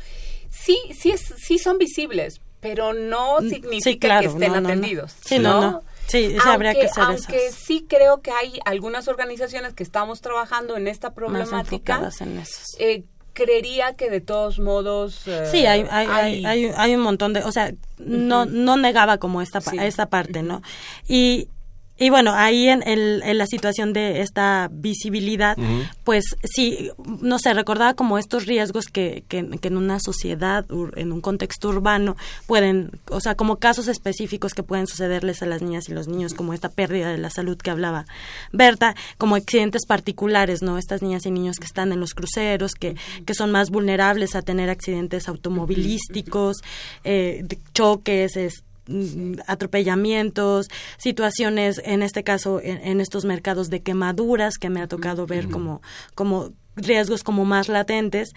[0.49, 5.15] Sí, sí, es, sí son visibles, pero no mm, significa que estén atendidos.
[5.25, 5.83] Sí, no, no.
[6.07, 10.87] Sí, aunque, habría que Aunque sí creo que hay algunas organizaciones que estamos trabajando en
[10.87, 12.11] esta problemática.
[12.19, 12.43] En
[12.77, 13.03] eh,
[13.33, 17.51] creería que de todos modos eh, sí hay hay, hay, hay, un montón de o
[17.51, 20.61] sea no no negaba como esta esta parte no
[21.05, 21.49] y
[21.97, 25.57] y bueno, ahí en, en, la situación de esta visibilidad,
[26.03, 26.91] pues sí,
[27.21, 30.65] no sé, recordaba como estos riesgos que, que, en una sociedad,
[30.97, 32.17] en un contexto urbano,
[32.47, 36.33] pueden, o sea, como casos específicos que pueden sucederles a las niñas y los niños,
[36.33, 38.05] como esta pérdida de la salud que hablaba
[38.51, 40.77] Berta, como accidentes particulares, ¿no?
[40.77, 44.41] Estas niñas y niños que están en los cruceros, que, que son más vulnerables a
[44.41, 46.57] tener accidentes automovilísticos,
[47.05, 50.67] eh, choques, este Mm, atropellamientos,
[50.97, 55.81] situaciones, en este caso, en, estos mercados de quemaduras que me ha tocado ver como,
[56.13, 58.33] como riesgos como más latentes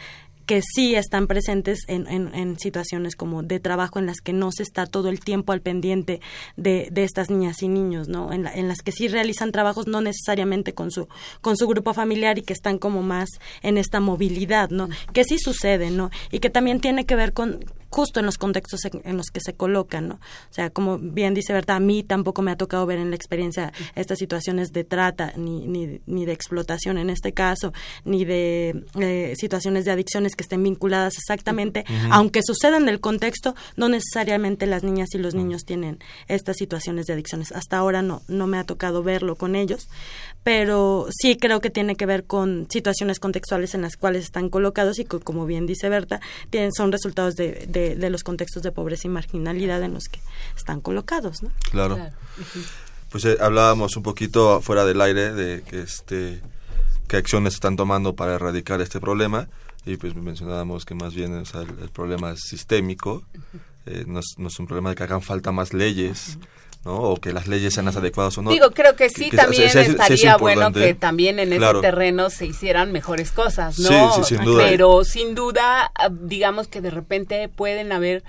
[0.49, 4.63] que sí están presentes en, en, situaciones como de trabajo en las que no se
[4.63, 6.23] está todo el tiempo al pendiente
[6.57, 8.33] de, de estas niñas y niños, ¿no?
[8.33, 11.07] En, en, las que sí realizan trabajos no necesariamente con su,
[11.43, 13.29] con su grupo familiar y que están como más
[13.61, 14.89] en esta movilidad, ¿no?
[15.13, 16.09] Que sí sucede, ¿no?
[16.33, 19.55] Y que también tiene que ver con, justo en los contextos en, los que se
[19.55, 20.15] colocan, ¿no?
[20.15, 23.17] O sea, como bien dice verdad, a mí tampoco me ha tocado ver en la
[23.17, 27.73] experiencia estas situaciones de trata, ni, ni, ni de explotación en este caso,
[28.05, 33.55] ni de eh, situaciones de adicciones que estén vinculadas exactamente, aunque sucedan en el contexto,
[33.77, 37.53] no necesariamente las niñas y los niños tienen estas situaciones de adicciones.
[37.53, 39.89] Hasta ahora no, no me ha tocado verlo con ellos,
[40.43, 44.99] pero sí creo que tiene que ver con situaciones contextuales en las cuales están colocados
[44.99, 46.21] y como bien dice Berta,
[46.51, 50.21] tienen, son resultados de de, los contextos de pobreza y marginalidad en los que
[50.57, 51.43] están colocados.
[51.43, 51.51] ¿no?
[51.71, 51.99] Claro.
[53.11, 56.41] Pues eh, hablábamos un poquito fuera del aire de que este
[57.07, 59.49] qué acciones están tomando para erradicar este problema
[59.89, 63.23] y pues mencionábamos que más bien el, problema es sistémico,
[63.87, 66.39] eh, no, es, un problema de que hagan falta más leyes.
[66.85, 66.95] ¿no?
[66.95, 68.51] o que las leyes sean más adecuadas o no.
[68.51, 73.33] Digo, creo que sí, también estaría bueno que también en ese terreno se hicieran mejores
[73.33, 74.13] cosas, ¿no?
[74.13, 74.65] Sí, sin duda.
[74.65, 78.23] Pero sin duda, ah, digamos que de repente pueden haber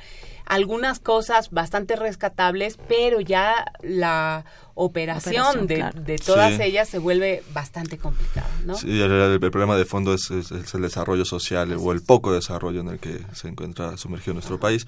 [0.49, 4.45] algunas cosas bastante rescatables, pero ya la
[4.79, 8.75] operación, de, todas ellas se vuelve bastante complicada, ¿no?
[8.75, 12.99] Sí, el, problema de fondo es, el desarrollo social o el poco desarrollo en el
[12.99, 14.87] que se encuentra sumergido nuestro país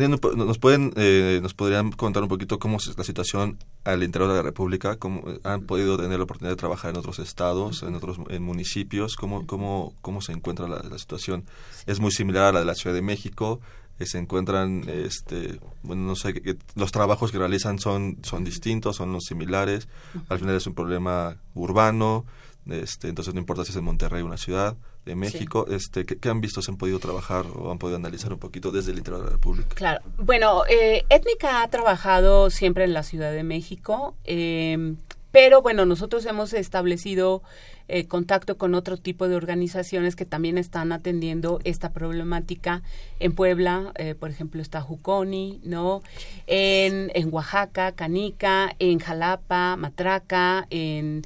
[0.00, 4.36] nos pueden eh, nos podrían contar un poquito cómo es la situación al interior de
[4.36, 8.18] la República, cómo han podido tener la oportunidad de trabajar en otros estados, en otros
[8.28, 11.44] en municipios, cómo cómo cómo se encuentra la, situación.
[11.86, 13.60] Es muy similar a la de la Ciudad de México.
[13.98, 16.34] Eh, se encuentran, este, bueno, no sé,
[16.74, 19.88] los trabajos que realizan son son distintos, son los similares.
[20.28, 22.24] Al final es un problema urbano.
[22.70, 26.40] Este, entonces no importa si es en Monterrey una ciudad de México, este, ¿qué, han
[26.40, 29.26] visto, se han podido trabajar o han podido analizar un poquito desde el interior de
[29.26, 29.74] la República?
[29.74, 34.94] Claro, bueno, eh, Étnica ha trabajado siempre en la Ciudad de México, eh,
[35.30, 37.42] pero bueno, nosotros hemos establecido
[37.86, 42.82] eh, contacto con otro tipo de organizaciones que también están atendiendo esta problemática.
[43.20, 46.02] En Puebla, eh, por ejemplo, está Juconi, ¿no?
[46.46, 51.22] En, en Oaxaca, Canica, en Jalapa, Matraca, en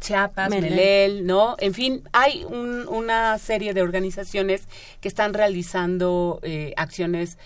[0.00, 1.54] Chiapas, eh, Melel, ¿no?
[1.60, 4.66] En fin, hay una serie de organizaciones
[5.00, 6.40] que están realizando
[6.76, 7.38] acciones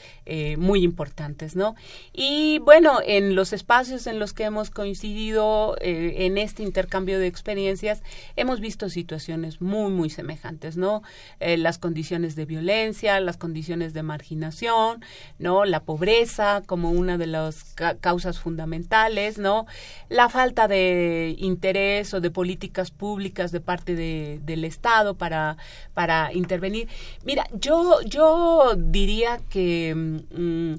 [0.57, 1.77] muy importantes, ¿no?
[2.13, 8.03] Y bueno, en los espacios en los que hemos coincidido en este intercambio de experiencias,
[8.37, 11.03] hemos visto situaciones muy, muy semejantes, ¿no?
[11.41, 15.05] Eh, las condiciones de violencia, las condiciones de marginación,
[15.39, 15.65] ¿no?
[15.65, 19.67] La pobreza como una de las causas fundamentales, ¿no?
[20.09, 25.57] La falta de interés o de políticas públicas de parte de, del Estado para,
[25.95, 26.89] para intervenir.
[27.25, 29.95] Mira, yo, yo diría que...
[29.95, 30.75] Mm,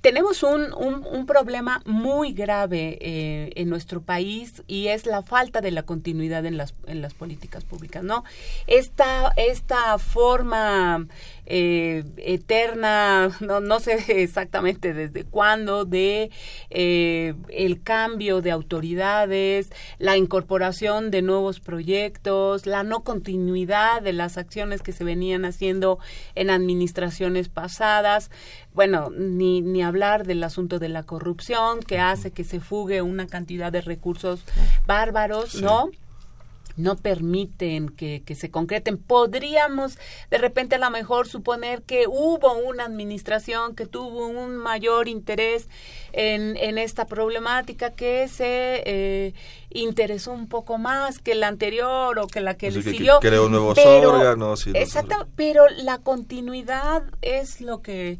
[0.00, 5.70] tenemos un, un, problema muy grave eh, en nuestro país y es la falta de
[5.70, 8.24] la continuidad en las, en las políticas públicas, ¿no?
[8.66, 11.06] Esta, esta forma
[11.52, 16.30] eh, eterna, no, no sé exactamente desde cuándo, de
[16.70, 24.38] eh, el cambio de autoridades, la incorporación de nuevos proyectos, la no continuidad de las
[24.38, 25.98] acciones que se venían haciendo
[26.36, 28.30] en administraciones pasadas.
[28.72, 33.26] Bueno, ni, ni hablar del asunto de la corrupción que hace que se fugue una
[33.26, 34.44] cantidad de recursos
[34.86, 35.90] bárbaros, ¿no?
[36.82, 38.98] No permiten que, que, se concreten.
[38.98, 39.98] Podríamos
[40.30, 45.68] de repente a lo mejor suponer que hubo una administración que tuvo un mayor interés
[46.12, 49.34] en, en esta problemática, que se eh,
[49.70, 53.20] interesó un poco más que la anterior o que la que le siguió.
[53.20, 54.66] creó nuevos órganos.
[54.68, 58.18] exacto, pero la continuidad es lo que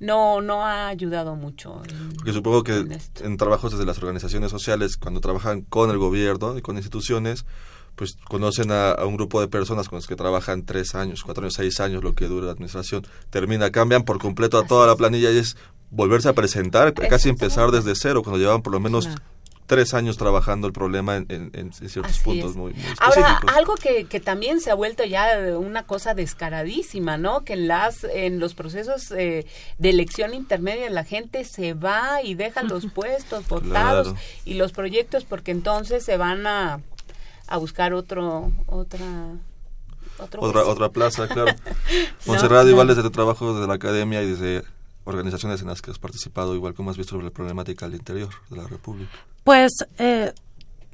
[0.00, 1.80] no no ha ayudado mucho.
[2.16, 2.86] Porque supongo que
[3.22, 7.44] en, trabajos desde las organizaciones sociales, cuando trabajan con el gobierno y con instituciones,
[7.96, 11.54] pues conocen a, un grupo de personas con los que trabajan tres años, cuatro años,
[11.56, 15.30] seis años, lo que dura la administración, termina, cambian por completo a toda la planilla
[15.30, 15.56] y es
[15.90, 19.08] volverse a presentar, casi empezar desde cero, cuando llevan por lo menos
[19.66, 24.60] tres años trabajando el problema en, ciertos puntos muy, muy, Ahora, algo que, que, también
[24.60, 27.44] se ha vuelto ya una cosa descaradísima, ¿no?
[27.44, 29.46] Que en, las, en los procesos eh,
[29.78, 34.14] de elección intermedia la gente se va y deja los puestos votados
[34.44, 36.80] y los proyectos porque entonces se van a
[37.46, 39.06] a buscar otro otra
[40.18, 41.56] otra otra plaza claro.
[42.26, 44.62] Monserrat igual desde tu trabajo desde la academia y desde
[45.04, 48.56] organizaciones en las que has participado igual como has visto la problemática al interior de
[48.56, 49.12] la república.
[49.44, 50.32] Pues eh,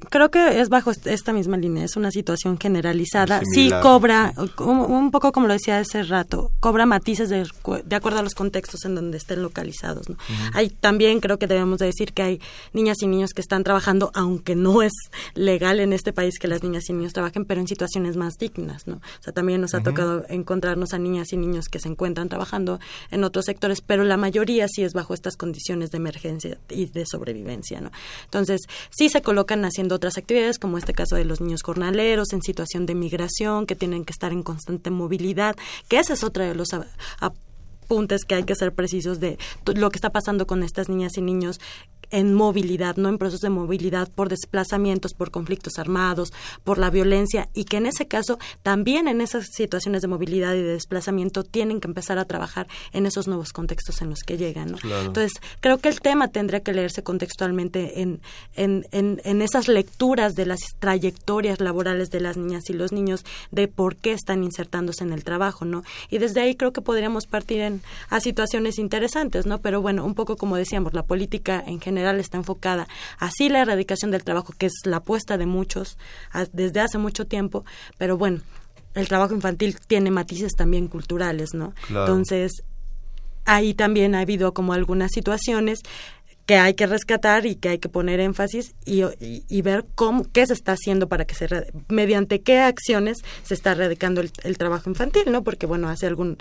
[0.09, 3.41] creo que es bajo esta misma línea, es una situación generalizada.
[3.53, 7.45] Sí cobra, un poco como lo decía hace rato, cobra matices de,
[7.85, 10.09] de acuerdo a los contextos en donde estén localizados.
[10.09, 10.17] ¿no?
[10.53, 12.41] Hay también creo que debemos de decir que hay
[12.73, 14.93] niñas y niños que están trabajando, aunque no es
[15.35, 18.87] legal en este país que las niñas y niños trabajen, pero en situaciones más dignas.
[18.87, 18.95] ¿no?
[18.95, 22.79] O sea, también nos ha tocado encontrarnos a niñas y niños que se encuentran trabajando
[23.11, 27.05] en otros sectores, pero la mayoría sí es bajo estas condiciones de emergencia y de
[27.05, 27.81] sobrevivencia.
[27.81, 27.91] ¿no?
[28.25, 32.41] Entonces, sí se colocan haciendo otras actividades, como este caso de los niños jornaleros en
[32.41, 35.55] situación de migración, que tienen que estar en constante movilidad,
[35.87, 36.69] que ese es otro de los
[37.19, 39.37] apuntes que hay que ser precisos de
[39.75, 41.59] lo que está pasando con estas niñas y niños
[42.11, 46.33] en movilidad, no en procesos de movilidad por desplazamientos, por conflictos armados,
[46.63, 50.61] por la violencia y que en ese caso también en esas situaciones de movilidad y
[50.61, 54.75] de desplazamiento tienen que empezar a trabajar en esos nuevos contextos en los que llegan.
[54.83, 58.21] Entonces, creo que el tema tendría que leerse contextualmente en,
[58.55, 63.23] en, en, en esas lecturas de las trayectorias laborales de las niñas y los niños
[63.51, 65.83] de por qué están insertándose en el trabajo, ¿no?
[66.09, 69.59] Y desde ahí creo que podríamos partir en, a situaciones interesantes, ¿no?
[69.59, 72.87] Pero bueno, un poco como decíamos, la política en general está enfocada
[73.17, 75.97] así la erradicación del trabajo, que es la apuesta de muchos
[76.53, 77.65] desde hace mucho tiempo,
[77.97, 78.41] pero bueno,
[78.93, 81.73] el trabajo infantil tiene matices también culturales, ¿no?
[81.89, 82.51] Entonces,
[83.45, 85.79] ahí también ha habido como algunas situaciones
[86.51, 90.45] que hay que rescatar y que hay que poner énfasis y, y, ver cómo qué
[90.45, 91.47] se está haciendo para que se
[91.87, 96.37] mediante qué acciones se está erradicando el, trabajo infantil no porque bueno hace algunos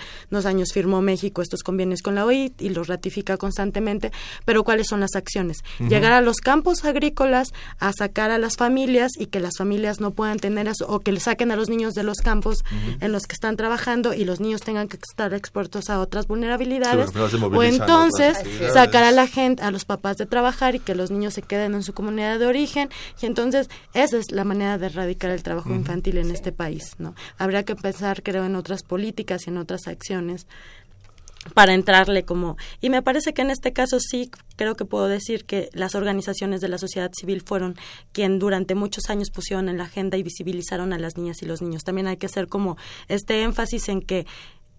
[0.46, 4.10] años firmó México estos convenios con la OIT y los ratifica constantemente
[4.44, 9.12] pero cuáles son las acciones llegar a los campos agrícolas a sacar a las familias
[9.16, 12.02] y que las familias no puedan tener o que le saquen a los niños de
[12.02, 12.64] los campos
[13.00, 17.10] en los que están trabajando y los niños tengan que estar expuestos a otras vulnerabilidades
[17.14, 18.36] o entonces
[18.72, 21.74] sacar a la gente a los papás de trabajar y que los niños se queden
[21.74, 22.88] en su comunidad de origen.
[23.20, 27.14] Y entonces esa es la manera de erradicar el trabajo infantil en este país, ¿no?
[27.38, 30.46] Habría que pensar, creo, en otras políticas y en otras acciones
[31.54, 35.46] para entrarle como y me parece que en este caso sí creo que puedo decir
[35.46, 37.76] que las organizaciones de la sociedad civil fueron
[38.12, 41.62] quien durante muchos años pusieron en la agenda y visibilizaron a las niñas y los
[41.62, 41.82] niños.
[41.82, 42.76] También hay que hacer como
[43.08, 44.26] este énfasis en que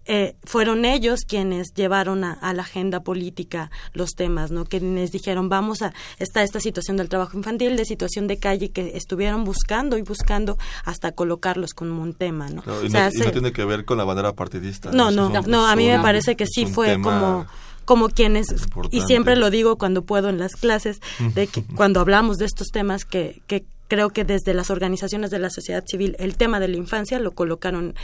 [0.04, 4.64] eh, fueron ellos quienes llevaron a, la agenda política los temas, ¿no?
[4.64, 8.96] Quienes dijeron, vamos a, está esta situación del trabajo infantil, de situación de calle, que
[8.96, 12.62] estuvieron buscando y buscando hasta colocarlos como un tema, ¿no?
[12.84, 14.90] y, no tiene que ver con la bandera partidista.
[14.90, 17.46] No, no, no, a mí me parece que sí fue como
[17.84, 18.46] como quienes
[18.92, 21.00] y siempre lo digo cuando puedo en las clases
[21.34, 25.40] de que cuando hablamos de estos temas que, que creo que desde las organizaciones de
[25.40, 27.94] la sociedad civil el tema de la infancia lo colocaron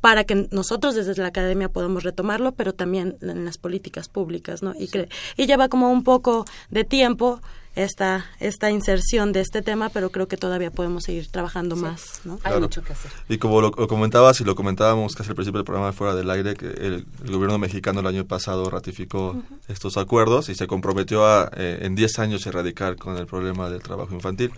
[0.00, 4.74] para que nosotros desde la academia podamos retomarlo, pero también en las políticas públicas, ¿no?
[4.74, 4.88] Y,
[5.36, 7.40] y lleva como un poco de tiempo
[7.78, 12.20] esta, esta inserción de este tema, pero creo que todavía podemos seguir trabajando más.
[12.24, 12.40] ¿no?
[12.42, 13.10] Hay mucho que hacer.
[13.28, 16.54] Y como lo, comentabas y lo comentábamos casi al principio del programa fuera del aire,
[16.54, 21.78] que el, gobierno mexicano el año pasado ratificó estos acuerdos y se comprometió a eh,
[21.82, 24.50] en 10 años erradicar con el problema del trabajo infantil.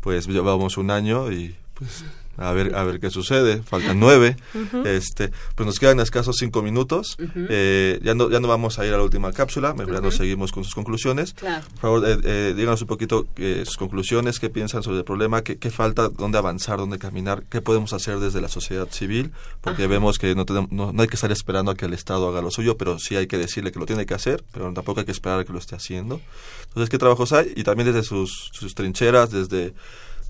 [0.00, 2.04] Pues llevamos un año y pues
[2.40, 3.62] a ver a ver qué sucede.
[3.62, 4.36] Faltan nueve.
[4.84, 7.16] Este pues nos quedan escasos cinco minutos.
[7.36, 9.74] Eh, ya no ya no vamos a ir a la última cápsula.
[9.74, 11.34] Mejor nos seguimos con sus conclusiones.
[11.34, 15.58] Por favor eh, eh, díganos un poquito sus conclusiones qué piensan sobre el problema qué,
[15.58, 20.18] qué, falta dónde avanzar dónde caminar qué podemos hacer desde la sociedad civil porque vemos
[20.18, 22.76] que no, tenemos, no, hay que estar esperando a que el Estado haga lo suyo
[22.76, 25.40] pero sí hay que decirle que lo tiene que hacer pero tampoco hay que esperar
[25.40, 26.20] a que lo esté haciendo.
[26.68, 29.74] Entonces qué trabajos hay y también desde sus, sus trincheras desde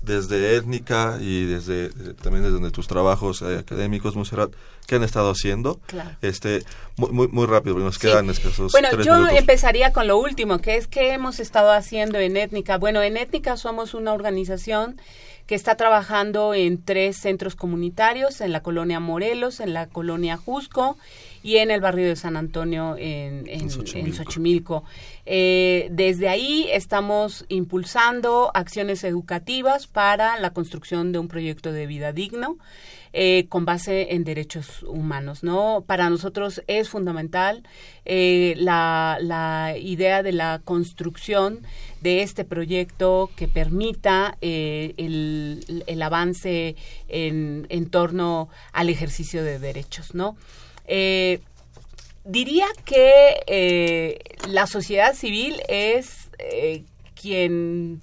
[0.03, 4.51] desde étnica y desde, también desde tus trabajos eh, académicos, Monserrat,
[4.87, 5.79] ¿qué han estado haciendo?
[6.21, 6.63] Este,
[6.97, 11.13] muy, muy, rápido, nos quedan escasos Bueno, yo empezaría con lo último, que es qué
[11.13, 12.77] hemos estado haciendo en étnica.
[12.77, 14.99] Bueno, en étnica somos una organización
[15.51, 20.95] que está trabajando en tres centros comunitarios, en la colonia Morelos, en la colonia Jusco
[21.43, 24.85] y en el barrio de San Antonio en, en, Xochimilco.
[25.25, 32.13] Eh, desde ahí estamos impulsando acciones educativas para la construcción de un proyecto de vida
[32.13, 32.57] digno.
[33.13, 35.83] Eh, con base en derechos humanos, ¿no?
[35.85, 37.63] Para nosotros es fundamental
[38.05, 41.65] eh, la, la, idea de la construcción
[41.99, 46.77] de este proyecto que permita el, el, avance
[47.09, 50.37] en, en torno al ejercicio de derechos, ¿no?
[50.87, 51.39] Eh,
[52.25, 56.83] diría que eh, la sociedad civil es eh,
[57.15, 58.01] quien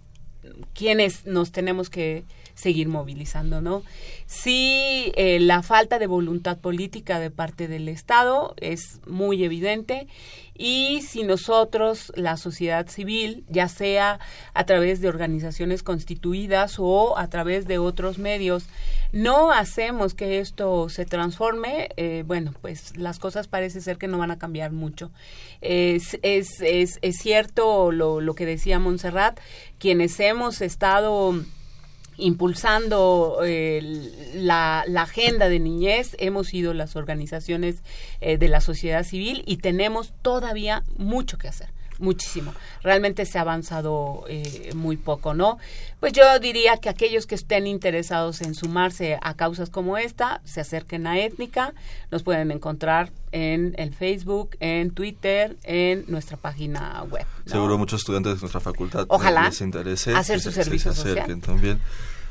[0.75, 2.25] quienes nos tenemos que
[2.59, 3.85] seguir movilizando, ¿no?
[4.27, 10.09] Sí, eh, la falta de voluntad política de parte del Estado es muy evidente
[10.55, 14.19] y si nosotros, la sociedad civil, ya sea
[14.55, 18.67] a través de organizaciones constituidas o a través de otros medios,
[19.13, 24.19] no hacemos que esto se transforme, eh, bueno, pues las cosas parece ser que no
[24.19, 25.13] van a cambiar mucho.
[25.61, 29.39] Es, es, es, es cierto lo, lo que decía Montserrat,
[29.79, 31.41] quienes hemos estado
[32.19, 33.81] impulsando eh,
[34.35, 37.83] la, agenda de niñez, hemos sido las organizaciones
[38.21, 42.55] eh, de la sociedad civil y tenemos todavía mucho que hacer muchísimo.
[42.83, 45.59] Realmente se ha avanzado eh, muy poco, ¿no?
[46.01, 50.61] Pues yo diría que aquellos que estén interesados en sumarse a causas como esta, se
[50.61, 51.75] acerquen a Étnica,
[52.11, 57.27] nos pueden encontrar en el Facebook, en Twitter, en nuestra página web.
[57.47, 61.41] Seguro muchos estudiantes de nuestra facultad Ojalá les interese hacer su servicio se social.
[61.41, 61.81] también.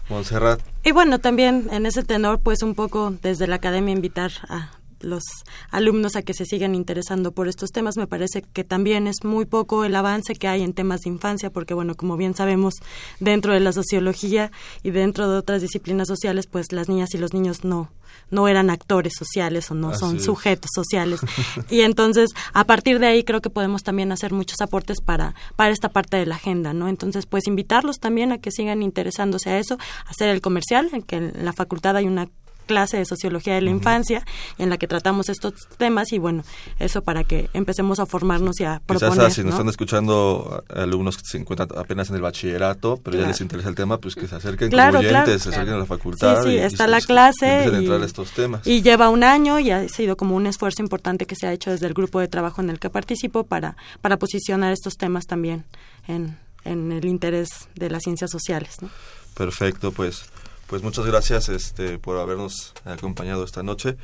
[0.10, 0.62] Montserrat.
[0.86, 4.72] Y bueno, también en ese tenor, pues un poco desde la academia invitar a
[5.02, 5.24] los
[5.70, 7.98] alumnos a que se sigan interesando por estos temas.
[7.98, 11.50] Me parece que también es muy poco el avance que hay en temas de infancia,
[11.50, 12.76] porque bueno, como bien sabemos,
[13.20, 14.52] dentro de la sociología
[14.84, 17.90] y dentro de otras disciplinas sociales, pues las niñas y los niños no
[18.30, 21.22] no eran actores sociales o no son sujetos sociales.
[21.70, 25.72] y entonces, a partir de ahí creo que podemos también hacer muchos aportes para para
[25.72, 26.88] esta parte de la agenda, ¿no?
[26.88, 31.18] Entonces, pues invitarlos también a que sigan interesándose a eso, hacer el comercial, en que
[31.18, 32.28] en la facultad hay una
[32.68, 34.24] clase de sociología de la infancia
[34.60, 36.44] en la que tratamos estos temas y bueno,
[36.78, 39.14] eso para que empecemos a formarnos y a proponer.
[39.14, 43.28] Quizás si nos están escuchando alumnos que se encuentran apenas en el bachillerato, pero ya
[43.28, 45.86] les interesa el tema, pues que se acerquen claro, como oyentes, se acerquen a la
[45.86, 46.44] facultad.
[46.44, 47.70] Sí, sí, está la clase.
[47.72, 48.68] Y, entrar a estos temas.
[48.68, 51.72] y lleva un año y ha sido como un esfuerzo importante que se ha hecho
[51.72, 55.66] desde el grupo de trabajo en el que participo para, para posicionar estos temas también
[56.08, 58.76] en, en el interés de las ciencias sociales.
[58.82, 58.90] ¿no?
[59.34, 60.26] Perfecto, pues
[60.68, 63.98] pues muchas gracias este, por habernos acompañado esta noche.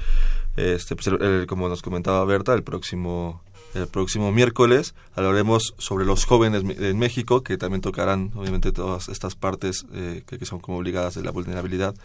[0.55, 1.09] Este, pues,
[1.47, 3.41] como nos comentaba Berta, el próximo
[3.73, 9.35] el próximo miércoles hablaremos sobre los jóvenes en México, que también tocarán obviamente todas estas
[9.35, 11.95] partes eh, que, son como obligadas de la vulnerabilidad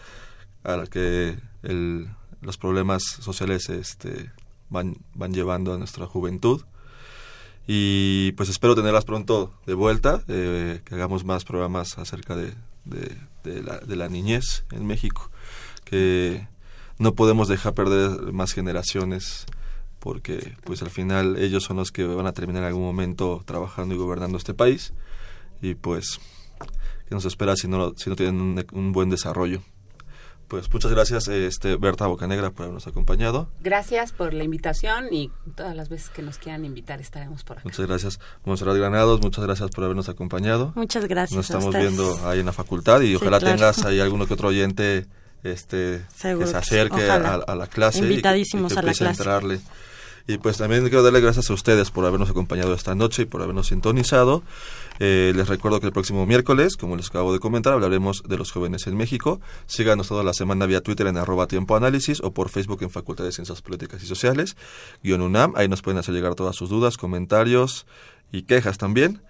[0.65, 2.09] a la que el,
[2.41, 4.31] los problemas sociales este,
[4.71, 6.63] van, van llevando a nuestra juventud.
[7.67, 12.55] Y pues espero tenerlas pronto de vuelta, eh, que hagamos más programas acerca de,
[12.85, 13.17] de,
[13.63, 15.31] la, de la niñez en México,
[15.85, 16.47] que
[16.99, 19.47] no podemos dejar perder más generaciones
[19.99, 23.95] porque pues al final ellos son los que van a terminar en algún momento trabajando
[23.95, 24.93] y gobernando este país
[25.61, 26.21] y pues
[27.09, 29.63] qué nos espera si no, si no tienen un buen desarrollo.
[30.49, 33.51] Pues muchas gracias, este, Berta Bocanegra, por habernos acompañado.
[33.61, 37.65] Gracias por la invitación y todas las veces que nos quieran invitar estaremos por acá.
[37.65, 40.73] Muchas gracias, Monserrat Granados, muchas gracias por habernos acompañado.
[40.75, 41.37] Muchas gracias.
[41.37, 45.07] Nos estamos viendo ahí en la facultad y ojalá tengas ahí alguno que otro oyente
[45.45, 48.01] este, que se acerque a, la clase.
[48.01, 49.61] Invitadísimos a la clase.
[50.27, 53.41] Y pues también quiero darle gracias a ustedes por habernos acompañado esta noche y por
[53.41, 54.43] habernos sintonizado.
[54.99, 58.51] Eh, les recuerdo que el próximo miércoles, como les acabo de comentar, hablaremos de los
[58.53, 59.41] jóvenes en México.
[59.67, 63.25] Síganos toda la semana vía Twitter en arroba tiempo análisis o por Facebook en Facultad
[63.25, 64.57] de Ciencias Políticas y Sociales,
[65.03, 65.53] guion UNAM.
[65.57, 67.87] Ahí nos pueden hacer llegar todas sus dudas, comentarios
[68.33, 69.23] y quejas también.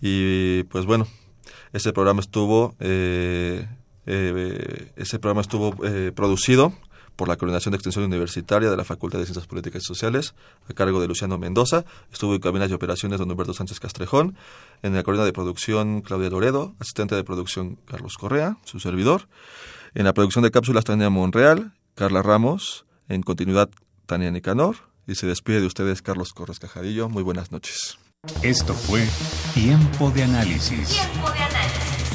[0.00, 1.06] Y pues bueno,
[1.72, 2.74] este programa estuvo...
[2.80, 3.66] Eh,
[4.04, 6.72] Eh, ese programa estuvo eh, producido
[7.16, 10.34] por la Coordinación de Extensión Universitaria de la Facultad de Ciencias Políticas y Sociales,
[10.68, 11.84] a cargo de Luciano Mendoza.
[12.12, 14.36] Estuvo en cabinas de operaciones don Humberto Sánchez Castrejón,
[14.82, 19.28] en la coordinación de producción Claudia Loredo, asistente de producción Carlos Correa, su servidor.
[19.94, 23.68] En la producción de cápsulas Tania Monreal, Carla Ramos, en continuidad
[24.06, 27.08] Tania Nicanor, y se despide de ustedes Carlos Corres Cajadillo.
[27.08, 27.98] Muy buenas noches.
[28.42, 29.06] Esto fue
[29.52, 30.88] Tiempo de Análisis.
[30.88, 31.61] Tiempo de Análisis.